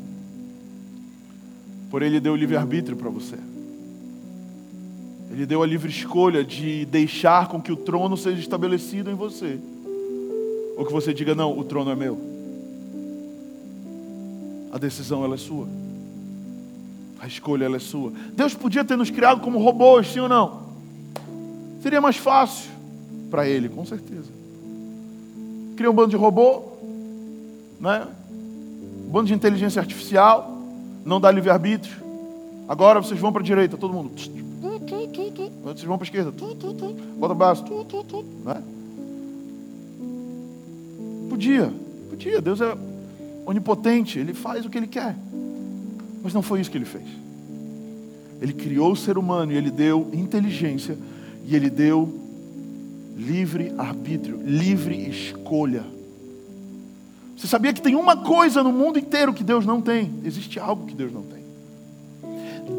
Por 1.89 2.01
ele 2.01 2.21
deu 2.21 2.38
livre 2.38 2.55
arbítrio 2.55 2.95
para 2.95 3.10
você. 3.10 3.36
Ele 5.32 5.46
deu 5.46 5.63
a 5.63 5.65
livre 5.65 5.89
escolha 5.89 6.44
de 6.44 6.86
deixar 6.86 7.48
com 7.48 7.62
que 7.62 7.72
o 7.72 7.78
trono 7.78 8.17
seja 8.17 8.39
estabelecido 8.39 9.10
em 9.10 9.13
você. 9.13 9.58
Ou 10.78 10.86
que 10.86 10.91
você 10.91 11.13
diga, 11.13 11.34
não, 11.34 11.58
o 11.58 11.63
trono 11.63 11.89
é 11.89 11.96
meu. 11.96 12.20
A 14.74 14.78
decisão 14.78 15.24
ela 15.24 15.36
é 15.36 15.38
sua. 15.38 15.67
A 17.20 17.28
escolha 17.28 17.65
ela 17.65 17.78
é 17.78 17.80
sua. 17.80 18.12
Deus 18.34 18.54
podia 18.54 18.84
ter 18.84 18.98
nos 18.98 19.10
criado 19.10 19.41
como 19.41 19.58
robôs, 19.60 20.08
sim 20.08 20.20
ou 20.20 20.28
não? 20.28 20.63
Seria 21.82 22.02
mais 22.02 22.17
fácil 22.17 22.70
para 23.30 23.48
ele, 23.48 23.70
com 23.70 23.86
certeza. 23.86 24.30
Cria 25.78 25.89
um 25.89 25.94
bando 25.94 26.10
de 26.10 26.17
robô, 26.17 26.63
né? 27.80 28.06
um 29.08 29.12
bando 29.12 29.28
de 29.28 29.34
inteligência 29.34 29.80
artificial, 29.80 30.58
não 31.06 31.22
dá 31.22 31.32
livre-arbítrio. 31.32 31.96
Agora 32.67 33.02
vocês 33.02 33.20
vão 33.20 33.32
para 33.32 33.41
a 33.41 33.46
direita, 33.46 33.78
todo 33.78 33.94
mundo. 33.94 34.12
Vocês 35.73 35.88
vão 35.88 35.97
para 35.97 36.05
a 36.05 36.10
esquerda. 36.10 36.31
Bota 37.17 37.34
o 37.34 37.36
braço. 37.36 37.63
Né? 38.45 38.63
Podia, 41.29 41.73
podia. 42.10 42.41
Deus 42.41 42.60
é 42.62 42.77
onipotente, 43.45 44.19
Ele 44.19 44.34
faz 44.34 44.65
o 44.65 44.69
que 44.69 44.77
Ele 44.77 44.88
quer. 44.88 45.15
Mas 46.23 46.34
não 46.34 46.41
foi 46.41 46.62
isso 46.62 46.69
que 46.69 46.77
Ele 46.77 46.86
fez. 46.86 47.05
Ele 48.41 48.53
criou 48.53 48.91
o 48.91 48.95
ser 48.95 49.17
humano 49.17 49.51
e 49.51 49.55
Ele 49.55 49.71
deu 49.71 50.10
inteligência 50.13 50.97
e 51.45 51.55
Ele 51.55 51.69
deu 51.69 52.19
livre 53.15 53.73
arbítrio, 53.77 54.41
livre 54.43 54.95
escolha. 55.10 55.84
Você 57.38 57.47
sabia 57.47 57.73
que 57.73 57.81
tem 57.81 57.95
uma 57.95 58.17
coisa 58.17 58.62
no 58.62 58.71
mundo 58.71 58.99
inteiro 58.99 59.34
que 59.34 59.43
Deus 59.43 59.65
não 59.65 59.81
tem? 59.81 60.12
Existe 60.23 60.60
algo 60.60 60.86
que 60.86 60.93
Deus 60.93 61.12
não 61.12 61.23
tem. 61.23 61.41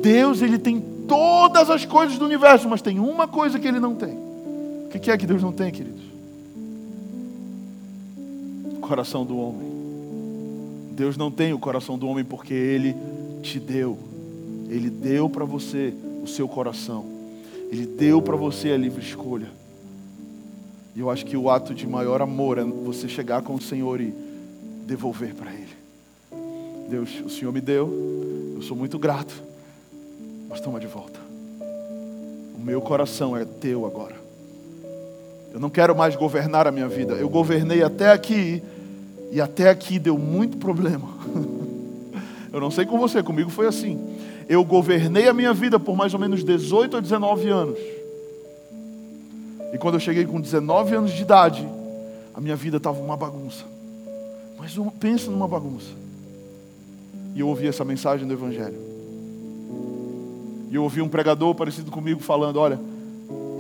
Deus, 0.01 0.41
ele 0.41 0.59
tem 0.59 0.81
todas 1.07 1.71
as 1.71 1.85
coisas 1.85 2.19
do 2.19 2.25
universo, 2.25 2.69
mas 2.69 2.83
tem 2.83 2.99
uma 2.99 3.27
coisa 3.29 3.59
que 3.59 3.67
ele 3.67 3.81
não 3.81 3.95
tem. 3.95 4.15
O 4.15 4.89
que 4.89 5.11
é 5.11 5.17
que 5.17 5.27
Deus 5.27 5.43
não 5.43 5.53
tem, 5.53 5.71
queridos? 5.71 6.03
O 8.77 8.81
coração 8.81 9.25
do 9.25 9.39
homem. 9.39 9.73
Deus 10.93 11.17
não 11.17 11.31
tem 11.31 11.53
o 11.53 11.59
coração 11.59 11.99
do 11.99 12.07
homem 12.07 12.25
porque 12.25 12.53
ele 12.53 12.95
te 13.43 13.59
deu. 13.59 13.99
Ele 14.69 14.91
deu 14.91 15.29
para 15.29 15.45
você 15.45 15.95
o 16.23 16.27
seu 16.27 16.47
coração. 16.47 17.07
Ele 17.71 17.87
deu 17.87 18.21
para 18.21 18.37
você 18.37 18.71
a 18.71 18.77
livre 18.77 19.03
escolha. 19.03 19.51
E 20.95 21.01
eu 21.01 21.11
acho 21.11 21.25
que 21.25 21.37
o 21.37 21.51
ato 21.51 21.75
de 21.75 21.87
maior 21.87 22.21
amor 22.21 22.59
é 22.59 22.65
você 22.65 23.09
chegar 23.09 23.43
com 23.43 23.55
o 23.55 23.61
Senhor 23.61 24.01
e 24.01 24.13
devolver 24.87 25.35
para 25.35 25.51
Ele. 25.51 25.73
Deus, 26.89 27.11
o 27.25 27.31
Senhor 27.31 27.51
me 27.53 27.61
deu, 27.61 27.89
eu 28.57 28.63
sou 28.63 28.77
muito 28.77 28.99
grato, 28.99 29.33
mas 30.53 30.61
toma 30.61 30.79
de 30.79 30.87
volta. 30.87 31.19
O 32.55 32.61
meu 32.63 32.83
coração 32.83 33.35
é 33.35 33.43
teu 33.43 33.87
agora. 33.87 34.15
Eu 35.51 35.59
não 35.59 35.71
quero 35.71 35.97
mais 35.97 36.15
governar 36.15 36.67
a 36.67 36.71
minha 36.71 36.87
vida. 36.87 37.15
Eu 37.15 37.31
governei 37.31 37.83
até 37.83 38.13
aqui 38.13 38.63
e 39.31 39.41
até 39.41 39.71
aqui 39.71 39.99
deu 39.99 40.19
muito 40.19 40.59
problema. 40.59 41.09
Eu 42.53 42.61
não 42.61 42.71
sei 42.71 42.85
com 42.85 42.99
você, 42.99 43.23
comigo 43.23 43.49
foi 43.49 43.67
assim. 43.67 43.99
Eu 44.47 44.63
governei 44.63 45.27
a 45.27 45.33
minha 45.33 45.55
vida 45.55 45.81
por 45.81 45.97
mais 45.97 46.13
ou 46.13 46.21
menos 46.21 46.45
18 46.45 46.99
a 46.99 47.01
19 47.01 47.49
anos. 47.49 47.79
E 49.73 49.79
quando 49.79 49.95
eu 49.95 50.01
cheguei 50.01 50.27
com 50.27 50.39
19 50.39 50.95
anos 50.95 51.13
de 51.13 51.23
idade, 51.23 51.67
a 52.35 52.43
minha 52.43 52.55
vida 52.55 52.77
estava 52.77 53.01
uma 53.01 53.17
bagunça. 53.17 53.65
Mas 54.59 54.77
pensa 55.01 55.31
numa 55.31 55.49
bagunça. 55.49 55.93
E 57.35 57.41
eu 57.41 57.49
ouvi 57.49 57.67
essa 57.67 57.87
mensagem 57.87 58.29
do 58.29 58.35
Evangelho. 58.35 58.92
E 60.73 60.75
eu 60.75 60.85
ouvi 60.85 61.03
um 61.03 61.09
pregador 61.09 61.55
parecido 61.55 61.91
comigo 61.91 62.23
falando: 62.23 62.57
olha, 62.57 62.81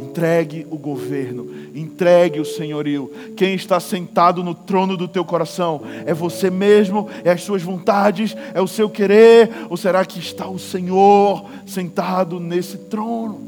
entregue 0.00 0.66
o 0.70 0.78
governo, 0.78 1.46
entregue 1.74 2.40
o 2.40 2.44
senhorio. 2.44 3.12
Quem 3.36 3.54
está 3.54 3.78
sentado 3.78 4.42
no 4.42 4.54
trono 4.54 4.96
do 4.96 5.06
teu 5.06 5.22
coração 5.22 5.82
é 6.06 6.14
você 6.14 6.48
mesmo, 6.48 7.10
é 7.22 7.30
as 7.30 7.42
suas 7.42 7.62
vontades, 7.62 8.34
é 8.54 8.62
o 8.62 8.66
seu 8.66 8.88
querer, 8.88 9.50
ou 9.68 9.76
será 9.76 10.06
que 10.06 10.18
está 10.18 10.48
o 10.48 10.58
Senhor 10.58 11.44
sentado 11.66 12.40
nesse 12.40 12.78
trono? 12.78 13.42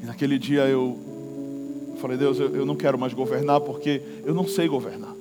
E 0.00 0.06
naquele 0.06 0.38
dia 0.38 0.62
eu 0.68 0.96
falei, 2.00 2.16
Deus, 2.16 2.38
eu, 2.38 2.54
eu 2.54 2.64
não 2.64 2.76
quero 2.76 2.96
mais 2.96 3.12
governar 3.12 3.60
porque 3.62 4.00
eu 4.24 4.32
não 4.32 4.46
sei 4.46 4.68
governar. 4.68 5.12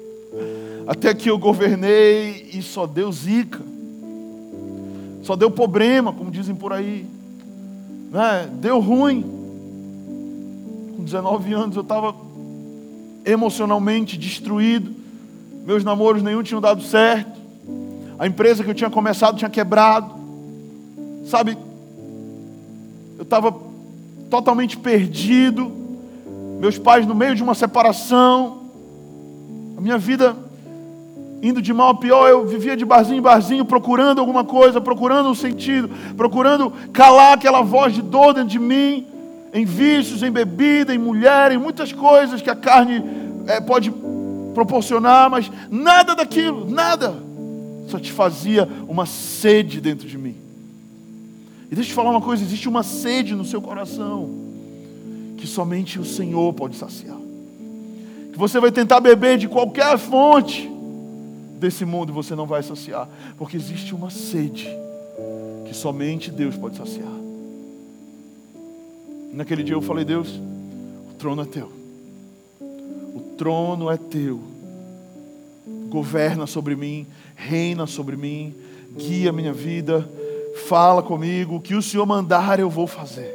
Até 0.88 1.12
que 1.12 1.28
eu 1.28 1.38
governei 1.38 2.48
e 2.54 2.62
só 2.62 2.86
deu 2.86 3.12
zica. 3.12 3.75
Só 5.26 5.34
deu 5.34 5.50
problema, 5.50 6.12
como 6.12 6.30
dizem 6.30 6.54
por 6.54 6.72
aí. 6.72 7.04
Né? 8.12 8.48
Deu 8.60 8.78
ruim. 8.78 9.22
Com 10.96 11.02
19 11.02 11.52
anos 11.52 11.74
eu 11.74 11.82
estava 11.82 12.14
emocionalmente 13.24 14.16
destruído. 14.16 14.94
Meus 15.66 15.82
namoros 15.82 16.22
nenhum 16.22 16.44
tinham 16.44 16.60
dado 16.60 16.80
certo. 16.80 17.40
A 18.16 18.26
empresa 18.28 18.62
que 18.62 18.70
eu 18.70 18.74
tinha 18.74 18.88
começado 18.88 19.36
tinha 19.36 19.50
quebrado. 19.50 20.14
Sabe? 21.26 21.58
Eu 23.18 23.24
estava 23.24 23.52
totalmente 24.30 24.76
perdido 24.76 25.72
meus 26.60 26.78
pais 26.78 27.04
no 27.04 27.16
meio 27.16 27.34
de 27.34 27.42
uma 27.42 27.54
separação, 27.54 28.62
a 29.76 29.80
minha 29.80 29.98
vida 29.98 30.36
indo 31.46 31.62
de 31.62 31.72
mal 31.72 31.90
a 31.90 31.94
pior, 31.94 32.28
eu 32.28 32.44
vivia 32.44 32.76
de 32.76 32.84
barzinho 32.84 33.18
em 33.18 33.22
barzinho, 33.22 33.64
procurando 33.64 34.18
alguma 34.18 34.44
coisa, 34.44 34.80
procurando 34.80 35.28
um 35.28 35.34
sentido, 35.34 35.88
procurando 36.16 36.72
calar 36.92 37.34
aquela 37.34 37.62
voz 37.62 37.94
de 37.94 38.02
dor 38.02 38.34
dentro 38.34 38.50
de 38.50 38.58
mim, 38.58 39.06
em 39.54 39.64
vícios, 39.64 40.22
em 40.22 40.30
bebida, 40.30 40.92
em 40.92 40.98
mulher, 40.98 41.52
em 41.52 41.58
muitas 41.58 41.92
coisas 41.92 42.42
que 42.42 42.50
a 42.50 42.56
carne 42.56 43.02
é, 43.46 43.60
pode 43.60 43.92
proporcionar, 44.54 45.30
mas 45.30 45.50
nada 45.70 46.16
daquilo, 46.16 46.68
nada, 46.68 47.14
satisfazia 47.88 48.68
uma 48.88 49.06
sede 49.06 49.80
dentro 49.80 50.08
de 50.08 50.18
mim. 50.18 50.34
E 51.70 51.74
deixa 51.74 51.90
eu 51.90 51.92
te 51.92 51.94
falar 51.94 52.10
uma 52.10 52.20
coisa: 52.20 52.42
existe 52.42 52.68
uma 52.68 52.82
sede 52.82 53.34
no 53.34 53.44
seu 53.44 53.62
coração 53.62 54.46
que 55.36 55.46
somente 55.46 55.98
o 56.00 56.04
Senhor 56.04 56.52
pode 56.54 56.76
saciar. 56.76 57.16
Que 58.32 58.38
você 58.38 58.58
vai 58.58 58.72
tentar 58.72 59.00
beber 59.00 59.38
de 59.38 59.46
qualquer 59.46 59.96
fonte 59.96 60.75
desse 61.56 61.84
mundo 61.84 62.12
você 62.12 62.34
não 62.34 62.46
vai 62.46 62.62
saciar, 62.62 63.08
porque 63.36 63.56
existe 63.56 63.94
uma 63.94 64.10
sede 64.10 64.68
que 65.66 65.74
somente 65.74 66.30
Deus 66.30 66.56
pode 66.56 66.76
saciar. 66.76 67.16
Naquele 69.32 69.62
dia 69.62 69.74
eu 69.74 69.82
falei: 69.82 70.04
Deus, 70.04 70.28
o 71.10 71.14
trono 71.18 71.42
é 71.42 71.46
teu, 71.46 71.70
o 72.60 73.20
trono 73.36 73.90
é 73.90 73.96
teu, 73.96 74.40
governa 75.88 76.46
sobre 76.46 76.76
mim, 76.76 77.06
reina 77.34 77.86
sobre 77.86 78.16
mim, 78.16 78.54
guia 78.96 79.32
minha 79.32 79.52
vida, 79.52 80.08
fala 80.68 81.02
comigo, 81.02 81.56
o 81.56 81.60
que 81.60 81.74
o 81.74 81.82
Senhor 81.82 82.06
mandar 82.06 82.60
eu 82.60 82.70
vou 82.70 82.86
fazer. 82.86 83.34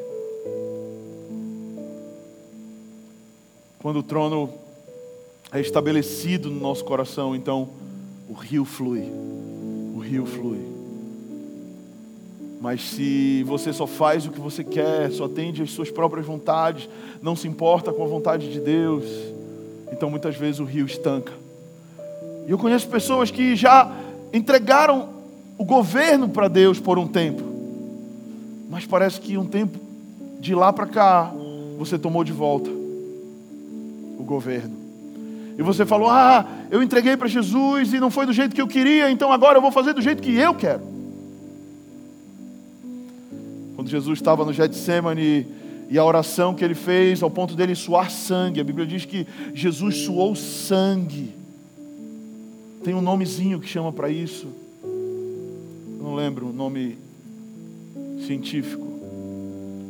Quando 3.80 3.98
o 3.98 4.04
trono 4.04 4.50
é 5.52 5.60
estabelecido 5.60 6.50
no 6.50 6.60
nosso 6.60 6.86
coração, 6.86 7.36
então 7.36 7.70
o 8.32 8.34
rio 8.34 8.64
flui. 8.64 9.04
O 9.94 10.00
rio 10.00 10.26
flui. 10.26 10.62
Mas 12.62 12.82
se 12.82 13.44
você 13.44 13.74
só 13.74 13.86
faz 13.86 14.26
o 14.26 14.32
que 14.32 14.40
você 14.40 14.64
quer, 14.64 15.12
só 15.12 15.26
atende 15.26 15.62
às 15.62 15.72
suas 15.72 15.92
próprias 15.92 16.26
vontades, 16.26 16.88
não 17.22 17.36
se 17.36 17.46
importa 17.46 17.92
com 17.92 18.04
a 18.04 18.08
vontade 18.08 18.50
de 18.50 18.62
Deus, 18.62 19.04
então 19.92 20.10
muitas 20.10 20.38
vezes 20.38 20.62
o 20.62 20.64
rio 20.64 20.86
estanca. 20.86 21.34
E 22.48 22.52
eu 22.52 22.58
conheço 22.58 22.88
pessoas 22.88 23.30
que 23.30 23.54
já 23.54 23.92
entregaram 24.32 25.10
o 25.58 25.66
governo 25.66 26.30
para 26.30 26.48
Deus 26.48 26.80
por 26.80 26.98
um 26.98 27.08
tempo, 27.08 27.44
mas 28.70 28.86
parece 28.86 29.20
que 29.20 29.38
um 29.38 29.46
tempo 29.46 29.78
de 30.40 30.56
lá 30.56 30.72
para 30.72 30.86
cá 30.86 31.34
você 31.78 32.00
tomou 32.00 32.24
de 32.24 32.32
volta 32.32 32.70
o 32.70 34.24
governo. 34.24 34.81
E 35.58 35.62
você 35.62 35.86
falou: 35.86 36.10
Ah, 36.10 36.46
eu 36.70 36.82
entreguei 36.82 37.16
para 37.18 37.28
Jesus 37.28 37.94
e 37.94 38.00
não 38.00 38.10
foi 38.10 38.26
do 38.26 38.34
jeito 38.34 38.56
que 38.56 38.62
eu 38.62 38.68
queria, 38.68 39.10
então 39.12 39.32
agora 39.32 39.58
eu 39.58 39.62
vou 39.62 39.72
fazer 39.72 39.94
do 39.94 40.02
jeito 40.02 40.22
que 40.22 40.34
eu 40.36 40.54
quero. 40.54 40.82
Quando 43.76 43.90
Jesus 43.90 44.20
estava 44.20 44.46
no 44.46 44.54
Getsemane 44.54 45.48
e 45.90 45.98
a 45.98 46.06
oração 46.06 46.54
que 46.54 46.64
ele 46.64 46.76
fez 46.76 47.24
ao 47.24 47.30
ponto 47.30 47.56
dele 47.56 47.76
suar 47.76 48.12
sangue, 48.12 48.62
a 48.62 48.64
Bíblia 48.64 48.86
diz 48.86 49.06
que 49.06 49.26
Jesus 49.54 49.98
suou 49.98 50.36
sangue. 50.36 51.34
Tem 52.84 52.94
um 52.94 53.02
nomezinho 53.02 53.60
que 53.60 53.68
chama 53.68 53.92
para 53.92 54.10
isso. 54.10 54.48
Eu 54.84 56.04
não 56.04 56.16
lembro 56.16 56.48
o 56.50 56.54
nome 56.54 56.98
científico. 58.26 58.91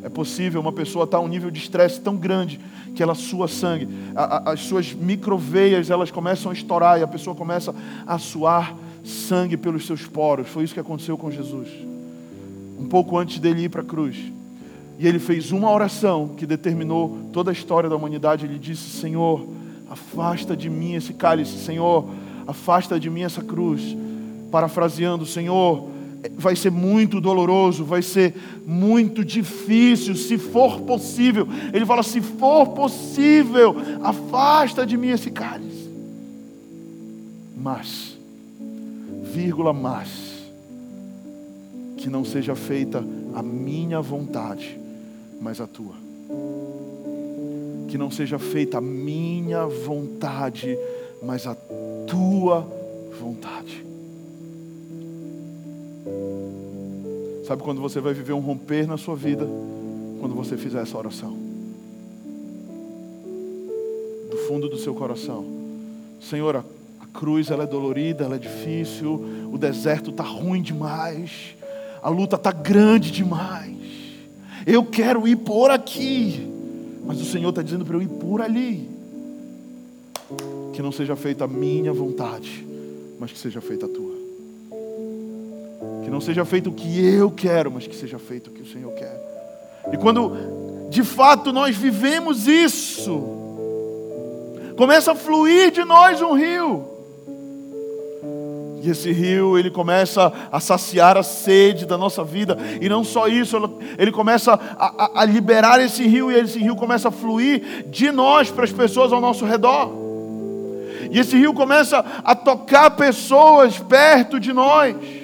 É 0.04 0.10
possível 0.10 0.60
uma 0.60 0.72
pessoa 0.72 1.06
estar 1.06 1.18
a 1.18 1.22
um 1.22 1.28
nível 1.28 1.52
de 1.52 1.60
estresse 1.60 2.00
tão 2.02 2.16
grande 2.16 2.60
que 2.96 3.04
ela 3.04 3.16
sua 3.16 3.48
sangue, 3.48 3.88
a, 4.16 4.24
a, 4.24 4.52
as 4.54 4.62
suas 4.62 4.94
microveias 4.94 5.90
elas 5.90 6.12
começam 6.12 6.52
a 6.52 6.54
estourar 6.54 7.00
e 7.00 7.04
a 7.04 7.08
pessoa 7.08 7.36
começa 7.36 7.74
a 8.06 8.18
suar 8.18 8.76
sangue 9.04 9.56
pelos 9.56 9.86
seus 9.86 10.06
poros. 10.06 10.48
Foi 10.50 10.64
isso 10.64 10.74
que 10.74 10.80
aconteceu 10.80 11.18
com 11.18 11.32
Jesus. 11.32 11.70
Um 12.80 12.88
pouco 12.88 13.18
antes 13.18 13.40
dele 13.40 13.64
ir 13.64 13.70
para 13.70 13.82
a 13.82 13.86
cruz. 13.86 14.18
E 14.98 15.08
ele 15.08 15.20
fez 15.20 15.52
uma 15.52 15.72
oração 15.72 16.30
que 16.30 16.46
determinou 16.46 17.30
toda 17.32 17.52
a 17.52 17.54
história 17.54 17.90
da 17.90 17.96
humanidade. 17.96 18.46
Ele 18.46 18.60
disse: 18.60 18.90
Senhor, 19.00 19.48
afasta 19.90 20.56
de 20.56 20.70
mim 20.70 20.94
esse 20.94 21.14
cálice, 21.14 21.58
Senhor, 21.64 22.08
afasta 22.46 23.00
de 23.00 23.10
mim 23.10 23.22
essa 23.22 23.42
cruz. 23.42 23.96
Parafraseando, 24.52 25.26
Senhor, 25.26 25.90
vai 26.30 26.56
ser 26.56 26.72
muito 26.72 27.20
doloroso, 27.20 27.84
vai 27.84 28.02
ser 28.02 28.36
muito 28.66 29.26
difícil, 29.26 30.16
se 30.16 30.38
for 30.38 30.82
possível. 30.82 31.48
Ele 31.74 31.86
fala: 31.86 32.04
se 32.04 32.22
for 32.22 32.68
possível, 32.70 33.76
afasta 34.04 34.86
de 34.86 34.98
mim 34.98 35.10
esse 35.10 35.32
cálice. 35.32 35.90
Mas, 37.58 38.18
vírgula, 39.34 39.74
mas, 39.74 40.10
que 41.98 42.10
não 42.10 42.26
seja 42.26 42.56
feita 42.56 43.04
a 43.34 43.44
minha 43.44 44.02
vontade, 44.02 44.80
mas 45.40 45.62
a 45.62 45.68
tua. 45.68 45.96
Que 47.88 47.98
não 47.98 48.10
seja 48.10 48.40
feita 48.40 48.78
a 48.78 48.82
minha 48.82 49.66
vontade, 49.66 50.78
mas 51.22 51.46
a 51.46 51.56
tua 52.08 52.68
vontade. 53.20 53.91
Sabe 57.52 57.64
quando 57.64 57.82
você 57.82 58.00
vai 58.00 58.14
viver 58.14 58.32
um 58.32 58.40
romper 58.40 58.88
na 58.88 58.96
sua 58.96 59.14
vida? 59.14 59.46
Quando 60.22 60.34
você 60.34 60.56
fizer 60.56 60.82
essa 60.82 60.98
oração. 60.98 61.38
Do 64.30 64.38
fundo 64.48 64.70
do 64.70 64.78
seu 64.78 64.96
coração. 64.96 65.44
Senhor, 66.22 66.56
a 66.56 67.06
cruz 67.12 67.52
ela 67.52 67.64
é 67.64 67.68
dolorida, 67.68 68.24
ela 68.24 68.38
é 68.38 68.40
difícil, 68.40 69.50
o 69.52 69.58
deserto 69.58 70.12
está 70.12 70.24
ruim 70.24 70.62
demais, 70.62 71.58
a 72.02 72.08
luta 72.08 72.38
está 72.38 72.54
grande 72.54 73.12
demais. 73.12 73.76
Eu 74.66 74.86
quero 74.86 75.28
ir 75.28 75.36
por 75.36 75.72
aqui, 75.72 76.50
mas 77.06 77.20
o 77.20 77.26
Senhor 77.26 77.50
está 77.50 77.62
dizendo 77.62 77.84
para 77.84 77.98
eu 77.98 78.02
ir 78.02 78.08
por 78.08 78.42
ali. 78.42 78.88
Que 80.72 80.82
não 80.82 80.94
seja 80.94 81.18
feita 81.18 81.44
a 81.44 81.50
minha 81.50 81.92
vontade, 81.92 82.66
mas 83.20 83.30
que 83.30 83.38
seja 83.38 83.60
feita 83.60 83.88
a 83.88 83.90
tua. 83.90 84.11
Não 86.12 86.20
seja 86.20 86.44
feito 86.44 86.70
o 86.70 86.74
que 86.74 87.02
eu 87.02 87.32
quero, 87.32 87.72
mas 87.72 87.88
que 87.88 87.96
seja 87.96 88.20
feito 88.20 88.50
o 88.50 88.52
que 88.52 88.64
o 88.64 88.66
Senhor 88.66 88.92
quer. 88.96 89.18
E 89.94 89.98
quando 89.98 90.90
de 90.90 91.06
fato 91.06 91.54
nós 91.54 91.78
vivemos 91.78 92.50
isso, 92.50 93.24
começa 94.76 95.14
a 95.14 95.16
fluir 95.16 95.72
de 95.72 95.86
nós 95.86 96.22
um 96.22 96.34
rio. 96.34 96.86
E 98.84 98.90
esse 98.90 99.10
rio, 99.14 99.58
ele 99.58 99.72
começa 99.72 100.34
a 100.52 100.60
saciar 100.60 101.16
a 101.16 101.24
sede 101.24 101.86
da 101.86 101.98
nossa 101.98 102.26
vida. 102.26 102.58
E 102.82 102.90
não 102.90 103.06
só 103.06 103.30
isso, 103.30 103.56
ele 103.98 104.12
começa 104.12 104.52
a, 104.54 105.06
a, 105.06 105.22
a, 105.22 105.26
liberar 105.26 105.80
esse 105.80 106.06
rio, 106.06 106.30
e 106.30 106.36
esse 106.36 106.60
rio 106.60 106.76
começa 106.76 107.08
a 107.08 107.12
fluir 107.12 107.86
de 107.88 108.12
nós 108.12 108.52
para 108.52 108.66
as 108.66 108.72
pessoas 108.74 109.14
ao 109.14 109.22
nosso 109.22 109.46
redor. 109.46 109.90
E 111.10 111.18
esse 111.18 111.38
rio 111.38 111.54
começa 111.54 112.04
a 112.22 112.36
tocar 112.36 112.92
pessoas 112.92 113.80
perto 113.80 114.38
de 114.38 114.52
nós. 114.52 115.21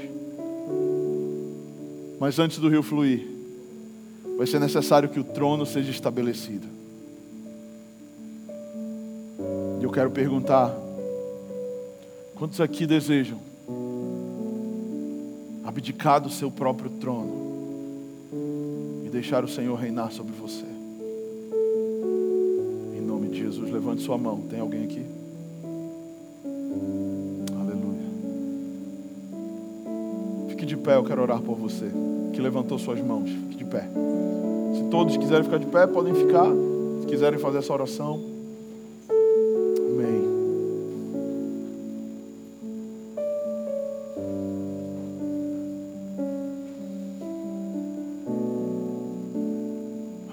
Mas 2.19 2.39
antes 2.39 2.57
do 2.57 2.67
rio 2.67 2.81
fluir, 2.81 3.27
vai 4.37 4.47
ser 4.47 4.59
necessário 4.59 5.09
que 5.09 5.19
o 5.19 5.23
trono 5.23 5.65
seja 5.65 5.91
estabelecido. 5.91 6.67
E 9.79 9.83
eu 9.83 9.91
quero 9.91 10.09
perguntar: 10.09 10.75
quantos 12.35 12.59
aqui 12.59 12.87
desejam 12.87 13.39
abdicar 15.63 16.19
do 16.19 16.29
seu 16.29 16.49
próprio 16.49 16.89
trono 16.91 17.47
e 19.05 19.09
deixar 19.09 19.43
o 19.43 19.47
Senhor 19.47 19.75
reinar 19.75 20.11
sobre 20.11 20.33
você? 20.33 20.65
Em 22.97 23.01
nome 23.01 23.29
de 23.29 23.39
Jesus, 23.39 23.69
levante 23.69 24.01
sua 24.01 24.17
mão. 24.17 24.41
Tem 24.41 24.59
alguém 24.59 24.83
aqui? 24.85 25.16
Pé, 30.87 30.95
eu 30.95 31.03
quero 31.03 31.21
orar 31.21 31.41
por 31.41 31.57
você, 31.57 31.91
que 32.31 32.39
levantou 32.39 32.79
suas 32.79 33.01
mãos. 33.01 33.29
Fique 33.29 33.57
de 33.57 33.65
pé. 33.65 33.89
Se 34.73 34.83
todos 34.89 35.17
quiserem 35.17 35.43
ficar 35.43 35.57
de 35.57 35.65
pé, 35.65 35.85
podem 35.85 36.13
ficar. 36.13 36.47
Se 37.01 37.07
quiserem 37.07 37.37
fazer 37.37 37.57
essa 37.57 37.73
oração. 37.73 38.21
Amém. 39.09 40.23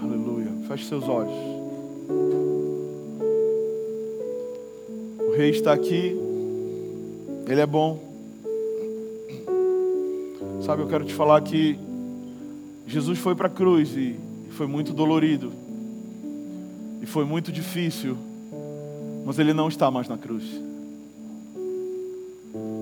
Aleluia. 0.01 0.53
Feche 0.69 0.85
seus 0.85 1.09
olhos. 1.09 1.35
O 5.19 5.33
rei 5.37 5.51
está 5.51 5.73
aqui. 5.73 6.17
Ele 7.49 7.61
é 7.61 7.67
bom. 7.67 8.14
Sabe, 10.65 10.81
eu 10.81 10.87
quero 10.87 11.05
te 11.05 11.12
falar 11.12 11.43
que 11.43 11.79
Jesus 12.87 13.19
foi 13.19 13.35
para 13.35 13.49
a 13.49 13.51
cruz 13.51 13.95
e 13.95 14.19
foi 14.53 14.67
muito 14.67 14.95
dolorido. 14.95 15.53
E 17.03 17.07
foi 17.07 17.27
muito 17.27 17.53
difícil. 17.53 18.17
Mas 19.27 19.39
ele 19.39 19.53
não 19.53 19.69
está 19.69 19.91
mais 19.91 20.09
na 20.09 20.17
cruz. 20.17 20.43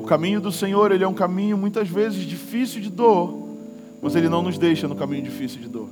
O 0.00 0.04
caminho 0.06 0.40
do 0.40 0.52
Senhor, 0.52 0.92
ele 0.92 1.02
é 1.02 1.08
um 1.08 1.14
caminho 1.14 1.58
muitas 1.58 1.88
vezes 1.88 2.24
difícil 2.24 2.80
de 2.80 2.88
dor, 2.88 3.36
mas 4.00 4.14
ele 4.14 4.28
não 4.28 4.42
nos 4.42 4.56
deixa 4.58 4.86
no 4.86 4.94
caminho 4.94 5.24
difícil 5.24 5.60
de 5.60 5.68
dor. 5.68 5.88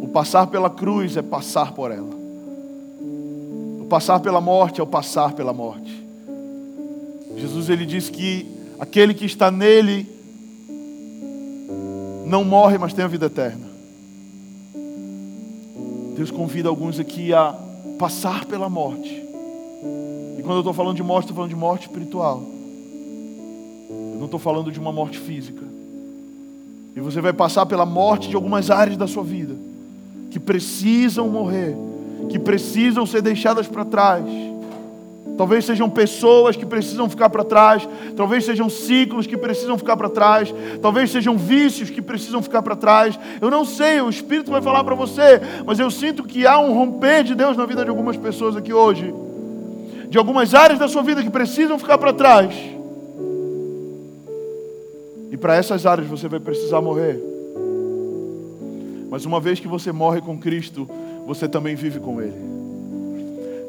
O 0.00 0.08
passar 0.14 0.46
pela 0.46 0.70
cruz 0.70 1.14
é 1.18 1.22
passar 1.22 1.72
por 1.72 1.90
ela. 1.90 2.14
O 3.82 3.86
passar 3.90 4.18
pela 4.20 4.40
morte 4.40 4.80
é 4.80 4.82
o 4.82 4.86
passar 4.86 5.34
pela 5.34 5.52
morte. 5.52 5.99
Jesus 7.36 7.68
ele 7.68 7.86
diz 7.86 8.10
que 8.10 8.46
aquele 8.78 9.14
que 9.14 9.24
está 9.24 9.50
nele 9.50 10.06
não 12.26 12.44
morre, 12.44 12.78
mas 12.78 12.92
tem 12.92 13.04
a 13.04 13.08
vida 13.08 13.26
eterna. 13.26 13.68
Deus 16.16 16.30
convida 16.30 16.68
alguns 16.68 17.00
aqui 17.00 17.32
a 17.32 17.54
passar 17.98 18.44
pela 18.44 18.68
morte. 18.68 19.10
E 20.38 20.42
quando 20.42 20.56
eu 20.56 20.60
estou 20.60 20.72
falando 20.72 20.96
de 20.96 21.02
morte, 21.02 21.24
estou 21.24 21.36
falando 21.36 21.50
de 21.50 21.56
morte 21.56 21.86
espiritual. 21.86 22.42
Eu 23.90 24.16
não 24.18 24.26
estou 24.26 24.38
falando 24.38 24.70
de 24.70 24.78
uma 24.78 24.92
morte 24.92 25.18
física. 25.18 25.64
E 26.94 27.00
você 27.00 27.20
vai 27.20 27.32
passar 27.32 27.66
pela 27.66 27.86
morte 27.86 28.28
de 28.28 28.36
algumas 28.36 28.70
áreas 28.70 28.96
da 28.96 29.06
sua 29.06 29.22
vida 29.22 29.54
que 30.30 30.38
precisam 30.38 31.28
morrer, 31.28 31.76
que 32.28 32.38
precisam 32.38 33.04
ser 33.04 33.22
deixadas 33.22 33.66
para 33.66 33.84
trás 33.84 34.24
Talvez 35.36 35.64
sejam 35.64 35.88
pessoas 35.88 36.54
que 36.54 36.66
precisam 36.66 37.08
ficar 37.08 37.30
para 37.30 37.42
trás, 37.42 37.88
talvez 38.14 38.44
sejam 38.44 38.68
ciclos 38.68 39.26
que 39.26 39.36
precisam 39.36 39.78
ficar 39.78 39.96
para 39.96 40.08
trás, 40.08 40.54
talvez 40.82 41.10
sejam 41.10 41.38
vícios 41.38 41.88
que 41.88 42.02
precisam 42.02 42.42
ficar 42.42 42.62
para 42.62 42.76
trás. 42.76 43.18
Eu 43.40 43.50
não 43.50 43.64
sei, 43.64 44.00
o 44.00 44.10
Espírito 44.10 44.50
vai 44.50 44.60
falar 44.60 44.84
para 44.84 44.94
você, 44.94 45.40
mas 45.64 45.78
eu 45.78 45.90
sinto 45.90 46.24
que 46.24 46.46
há 46.46 46.58
um 46.58 46.74
romper 46.74 47.24
de 47.24 47.34
Deus 47.34 47.56
na 47.56 47.64
vida 47.64 47.84
de 47.84 47.90
algumas 47.90 48.16
pessoas 48.16 48.54
aqui 48.54 48.72
hoje, 48.72 49.14
de 50.08 50.18
algumas 50.18 50.54
áreas 50.54 50.78
da 50.78 50.88
sua 50.88 51.02
vida 51.02 51.22
que 51.22 51.30
precisam 51.30 51.78
ficar 51.78 51.96
para 51.96 52.12
trás. 52.12 52.54
E 55.30 55.36
para 55.36 55.56
essas 55.56 55.86
áreas 55.86 56.08
você 56.08 56.28
vai 56.28 56.40
precisar 56.40 56.82
morrer. 56.82 57.18
Mas 59.08 59.24
uma 59.24 59.40
vez 59.40 59.58
que 59.58 59.68
você 59.68 59.90
morre 59.90 60.20
com 60.20 60.38
Cristo, 60.38 60.88
você 61.26 61.48
também 61.48 61.74
vive 61.74 61.98
com 61.98 62.20
Ele. 62.20 62.59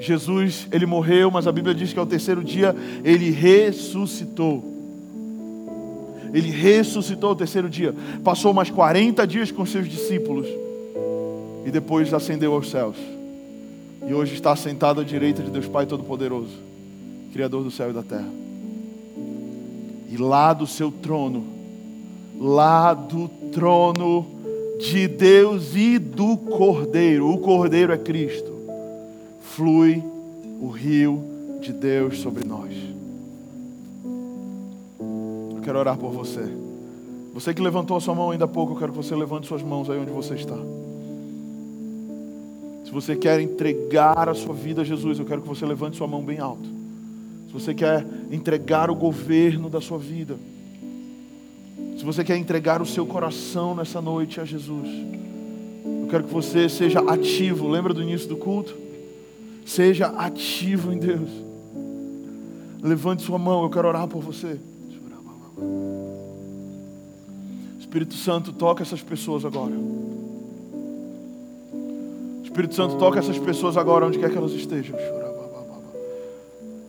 Jesus, 0.01 0.67
ele 0.71 0.87
morreu, 0.87 1.29
mas 1.29 1.45
a 1.45 1.51
Bíblia 1.51 1.75
diz 1.75 1.93
que 1.93 1.99
ao 1.99 2.07
terceiro 2.07 2.43
dia 2.43 2.75
ele 3.03 3.29
ressuscitou. 3.29 4.63
Ele 6.33 6.49
ressuscitou 6.49 7.29
ao 7.29 7.35
terceiro 7.35 7.69
dia. 7.69 7.93
Passou 8.23 8.51
mais 8.51 8.71
40 8.71 9.27
dias 9.27 9.51
com 9.51 9.63
seus 9.63 9.87
discípulos 9.87 10.47
e 11.65 11.69
depois 11.69 12.11
ascendeu 12.13 12.53
aos 12.53 12.71
céus. 12.71 12.95
E 14.07 14.11
hoje 14.11 14.33
está 14.33 14.55
sentado 14.55 15.01
à 15.01 15.03
direita 15.03 15.43
de 15.43 15.51
Deus 15.51 15.67
Pai 15.67 15.85
Todo-Poderoso, 15.85 16.57
Criador 17.31 17.63
do 17.63 17.69
céu 17.69 17.91
e 17.91 17.93
da 17.93 18.01
terra. 18.01 18.29
E 20.09 20.17
lá 20.17 20.51
do 20.51 20.65
seu 20.65 20.91
trono, 20.91 21.45
lá 22.39 22.95
do 22.95 23.27
trono 23.51 24.25
de 24.79 25.07
Deus 25.07 25.75
e 25.75 25.99
do 25.99 26.37
Cordeiro, 26.37 27.29
o 27.29 27.37
Cordeiro 27.37 27.93
é 27.93 27.97
Cristo 27.99 28.60
flui 29.51 30.01
o 30.59 30.69
rio 30.69 31.23
de 31.61 31.73
Deus 31.73 32.19
sobre 32.19 32.45
nós. 32.45 32.71
Eu 35.55 35.61
quero 35.61 35.77
orar 35.77 35.97
por 35.97 36.11
você. 36.11 36.41
Você 37.33 37.53
que 37.53 37.61
levantou 37.61 37.97
a 37.97 38.01
sua 38.01 38.15
mão 38.15 38.31
ainda 38.31 38.45
há 38.45 38.47
pouco, 38.47 38.73
eu 38.73 38.77
quero 38.77 38.91
que 38.91 38.97
você 38.97 39.15
levante 39.15 39.47
suas 39.47 39.61
mãos 39.61 39.89
aí 39.89 39.99
onde 39.99 40.11
você 40.11 40.35
está. 40.35 40.57
Se 42.85 42.91
você 42.91 43.15
quer 43.15 43.39
entregar 43.39 44.27
a 44.27 44.33
sua 44.33 44.53
vida 44.53 44.81
a 44.81 44.85
Jesus, 44.85 45.19
eu 45.19 45.25
quero 45.25 45.41
que 45.41 45.47
você 45.47 45.65
levante 45.65 45.97
sua 45.97 46.07
mão 46.07 46.21
bem 46.21 46.39
alto. 46.39 46.67
Se 47.47 47.53
você 47.53 47.73
quer 47.73 48.05
entregar 48.31 48.89
o 48.89 48.95
governo 48.95 49.69
da 49.69 49.81
sua 49.81 49.97
vida, 49.97 50.37
se 51.97 52.03
você 52.03 52.23
quer 52.23 52.37
entregar 52.37 52.81
o 52.81 52.85
seu 52.85 53.05
coração 53.05 53.75
nessa 53.75 54.01
noite 54.01 54.41
a 54.41 54.45
Jesus, 54.45 54.87
eu 55.85 56.07
quero 56.09 56.23
que 56.23 56.33
você 56.33 56.67
seja 56.67 56.99
ativo. 56.99 57.67
Lembra 57.67 57.93
do 57.93 58.01
início 58.01 58.27
do 58.27 58.37
culto? 58.37 58.80
Seja 59.65 60.07
ativo 60.07 60.91
em 60.91 60.97
Deus. 60.97 61.29
Levante 62.81 63.23
sua 63.23 63.37
mão, 63.37 63.63
eu 63.63 63.69
quero 63.69 63.87
orar 63.87 64.07
por 64.07 64.21
você. 64.21 64.59
Espírito 67.79 68.15
Santo, 68.15 68.53
toca 68.53 68.81
essas 68.81 69.01
pessoas 69.01 69.45
agora. 69.45 69.73
Espírito 72.43 72.73
Santo, 72.73 72.97
toca 72.97 73.19
essas 73.19 73.37
pessoas 73.37 73.77
agora, 73.77 74.07
onde 74.07 74.17
quer 74.17 74.29
que 74.29 74.37
elas 74.37 74.53
estejam. 74.53 74.97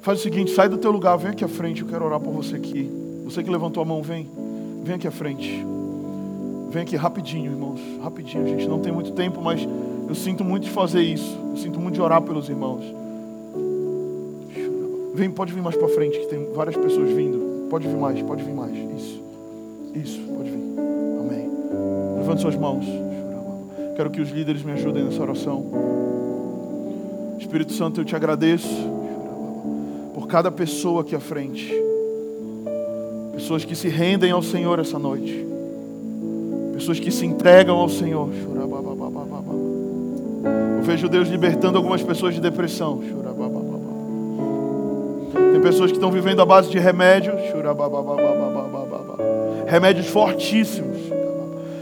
Faz 0.01 0.19
o 0.19 0.23
seguinte, 0.23 0.51
sai 0.53 0.69
do 0.69 0.79
teu 0.79 0.91
lugar, 0.91 1.17
vem 1.17 1.31
aqui 1.31 1.45
à 1.45 1.49
frente, 1.49 1.83
eu 1.83 1.89
quero 1.89 2.05
orar 2.05 2.19
por 2.19 2.33
você 2.33 2.57
aqui. 2.57 2.91
Você 3.25 3.43
que 3.43 3.51
levantou 3.51 3.83
a 3.83 3.87
mão, 3.87 4.03
vem. 4.03 4.29
Vem 4.83 4.97
aqui 4.97 5.07
à 5.07 5.13
frente. 5.13 5.65
Vem 6.71 6.83
aqui 6.83 6.97
rapidinho, 6.97 7.53
irmãos. 7.53 7.81
Rapidinho, 8.03 8.49
gente 8.49 8.67
não 8.67 8.81
tem 8.81 8.93
muito 8.93 9.13
tempo, 9.13 9.41
mas 9.41 9.61
eu 10.09 10.15
sinto 10.15 10.45
muito 10.45 10.65
de 10.65 10.71
fazer 10.71 11.03
isso. 11.03 11.39
Eu 11.51 11.57
sinto 11.57 11.81
muito 11.81 11.95
de 11.95 12.03
orar 12.03 12.21
pelos 12.23 12.49
irmãos. 12.49 12.85
Vem, 15.15 15.31
pode 15.31 15.53
vir 15.53 15.63
mais 15.63 15.77
para 15.77 15.89
frente, 15.89 16.19
que 16.19 16.27
tem 16.27 16.47
várias 16.55 16.77
pessoas 16.77 17.11
vindo. 17.11 17.69
Pode 17.69 17.87
vir 17.87 17.97
mais, 17.97 18.21
pode 18.23 18.43
vir 18.43 18.55
mais. 18.55 18.73
Isso. 18.73 19.23
Isso, 19.95 20.21
pode 20.37 20.51
vir. 20.51 20.63
Amém. 21.21 21.51
Levante 22.19 22.41
suas 22.41 22.57
mãos. 22.57 22.85
Quero 23.97 24.11
que 24.11 24.21
os 24.21 24.31
líderes 24.31 24.63
me 24.63 24.73
ajudem 24.73 25.05
nessa 25.05 25.21
oração. 25.23 25.67
Espírito 27.39 27.73
Santo, 27.73 28.01
eu 28.01 28.05
te 28.05 28.17
agradeço 28.17 28.69
por 30.15 30.27
cada 30.27 30.51
pessoa 30.51 31.03
aqui 31.03 31.15
à 31.15 31.21
frente. 31.21 31.73
Pessoas 33.35 33.65
que 33.65 33.75
se 33.75 33.89
rendem 33.89 34.31
ao 34.31 34.43
Senhor 34.43 34.79
essa 34.79 34.99
noite. 34.99 35.47
Pessoas 36.73 36.99
que 36.99 37.11
se 37.11 37.27
entregam 37.27 37.77
ao 37.77 37.89
Senhor. 37.89 38.31
Eu 40.83 40.87
vejo 40.87 41.09
Deus 41.09 41.29
libertando 41.29 41.79
algumas 41.79 42.03
pessoas 42.03 42.35
de 42.35 42.41
depressão. 42.41 43.01
Tem 45.53 45.61
pessoas 45.61 45.93
que 45.93 45.97
estão 45.97 46.11
vivendo 46.11 46.43
à 46.43 46.45
base 46.45 46.69
de 46.71 46.77
remédios. 46.77 47.37
Remédios 49.65 50.09
fortíssimos. 50.09 50.99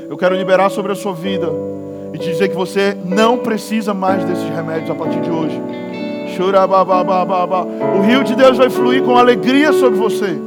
Eu 0.06 0.18
quero 0.18 0.36
liberar 0.36 0.68
sobre 0.68 0.92
a 0.92 0.94
sua 0.94 1.14
vida 1.14 1.50
e 2.12 2.18
te 2.18 2.26
dizer 2.26 2.50
que 2.50 2.54
você 2.54 2.94
não 3.02 3.38
precisa 3.38 3.94
mais 3.94 4.22
desses 4.22 4.50
remédios 4.50 4.90
a 4.90 4.94
partir 4.94 5.22
de 5.22 5.30
hoje. 5.30 5.58
O 7.96 8.02
rio 8.02 8.22
de 8.22 8.34
Deus 8.34 8.58
vai 8.58 8.68
fluir 8.68 9.02
com 9.02 9.16
alegria 9.16 9.72
sobre 9.72 9.98
você. 9.98 10.38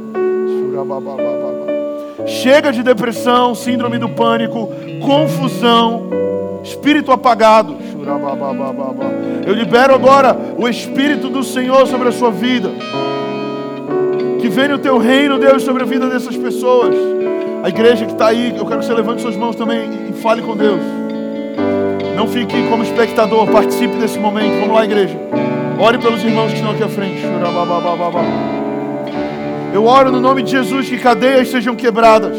Chega 2.24 2.72
de 2.72 2.84
depressão, 2.84 3.52
síndrome 3.52 3.98
do 3.98 4.10
pânico, 4.10 4.68
confusão, 5.04 6.08
espírito 6.62 7.10
apagado. 7.10 7.82
Eu 9.46 9.54
libero 9.54 9.94
agora 9.94 10.36
o 10.56 10.68
Espírito 10.68 11.28
do 11.28 11.42
Senhor 11.42 11.86
sobre 11.86 12.08
a 12.08 12.12
sua 12.12 12.30
vida. 12.30 12.70
Que 14.40 14.48
venha 14.48 14.74
o 14.74 14.78
teu 14.78 14.98
reino, 14.98 15.38
Deus, 15.38 15.62
sobre 15.62 15.82
a 15.82 15.86
vida 15.86 16.08
dessas 16.08 16.36
pessoas. 16.36 16.94
A 17.62 17.68
igreja 17.68 18.04
que 18.04 18.12
está 18.12 18.26
aí, 18.26 18.54
eu 18.56 18.66
quero 18.66 18.80
que 18.80 18.86
você 18.86 18.94
levante 18.94 19.22
suas 19.22 19.36
mãos 19.36 19.56
também 19.56 19.88
e 20.10 20.12
fale 20.12 20.42
com 20.42 20.54
Deus. 20.54 20.80
Não 22.14 22.28
fique 22.28 22.68
como 22.68 22.82
espectador, 22.82 23.46
participe 23.48 23.96
desse 23.96 24.18
momento. 24.18 24.60
Vamos 24.60 24.74
lá, 24.74 24.84
igreja. 24.84 25.18
Ore 25.78 25.98
pelos 25.98 26.22
irmãos 26.22 26.48
que 26.48 26.56
estão 26.56 26.72
aqui 26.72 26.82
à 26.82 26.88
frente. 26.88 27.22
Eu 29.72 29.84
oro 29.86 30.12
no 30.12 30.20
nome 30.20 30.42
de 30.42 30.52
Jesus 30.52 30.88
que 30.88 30.98
cadeias 30.98 31.48
sejam 31.48 31.74
quebradas. 31.74 32.36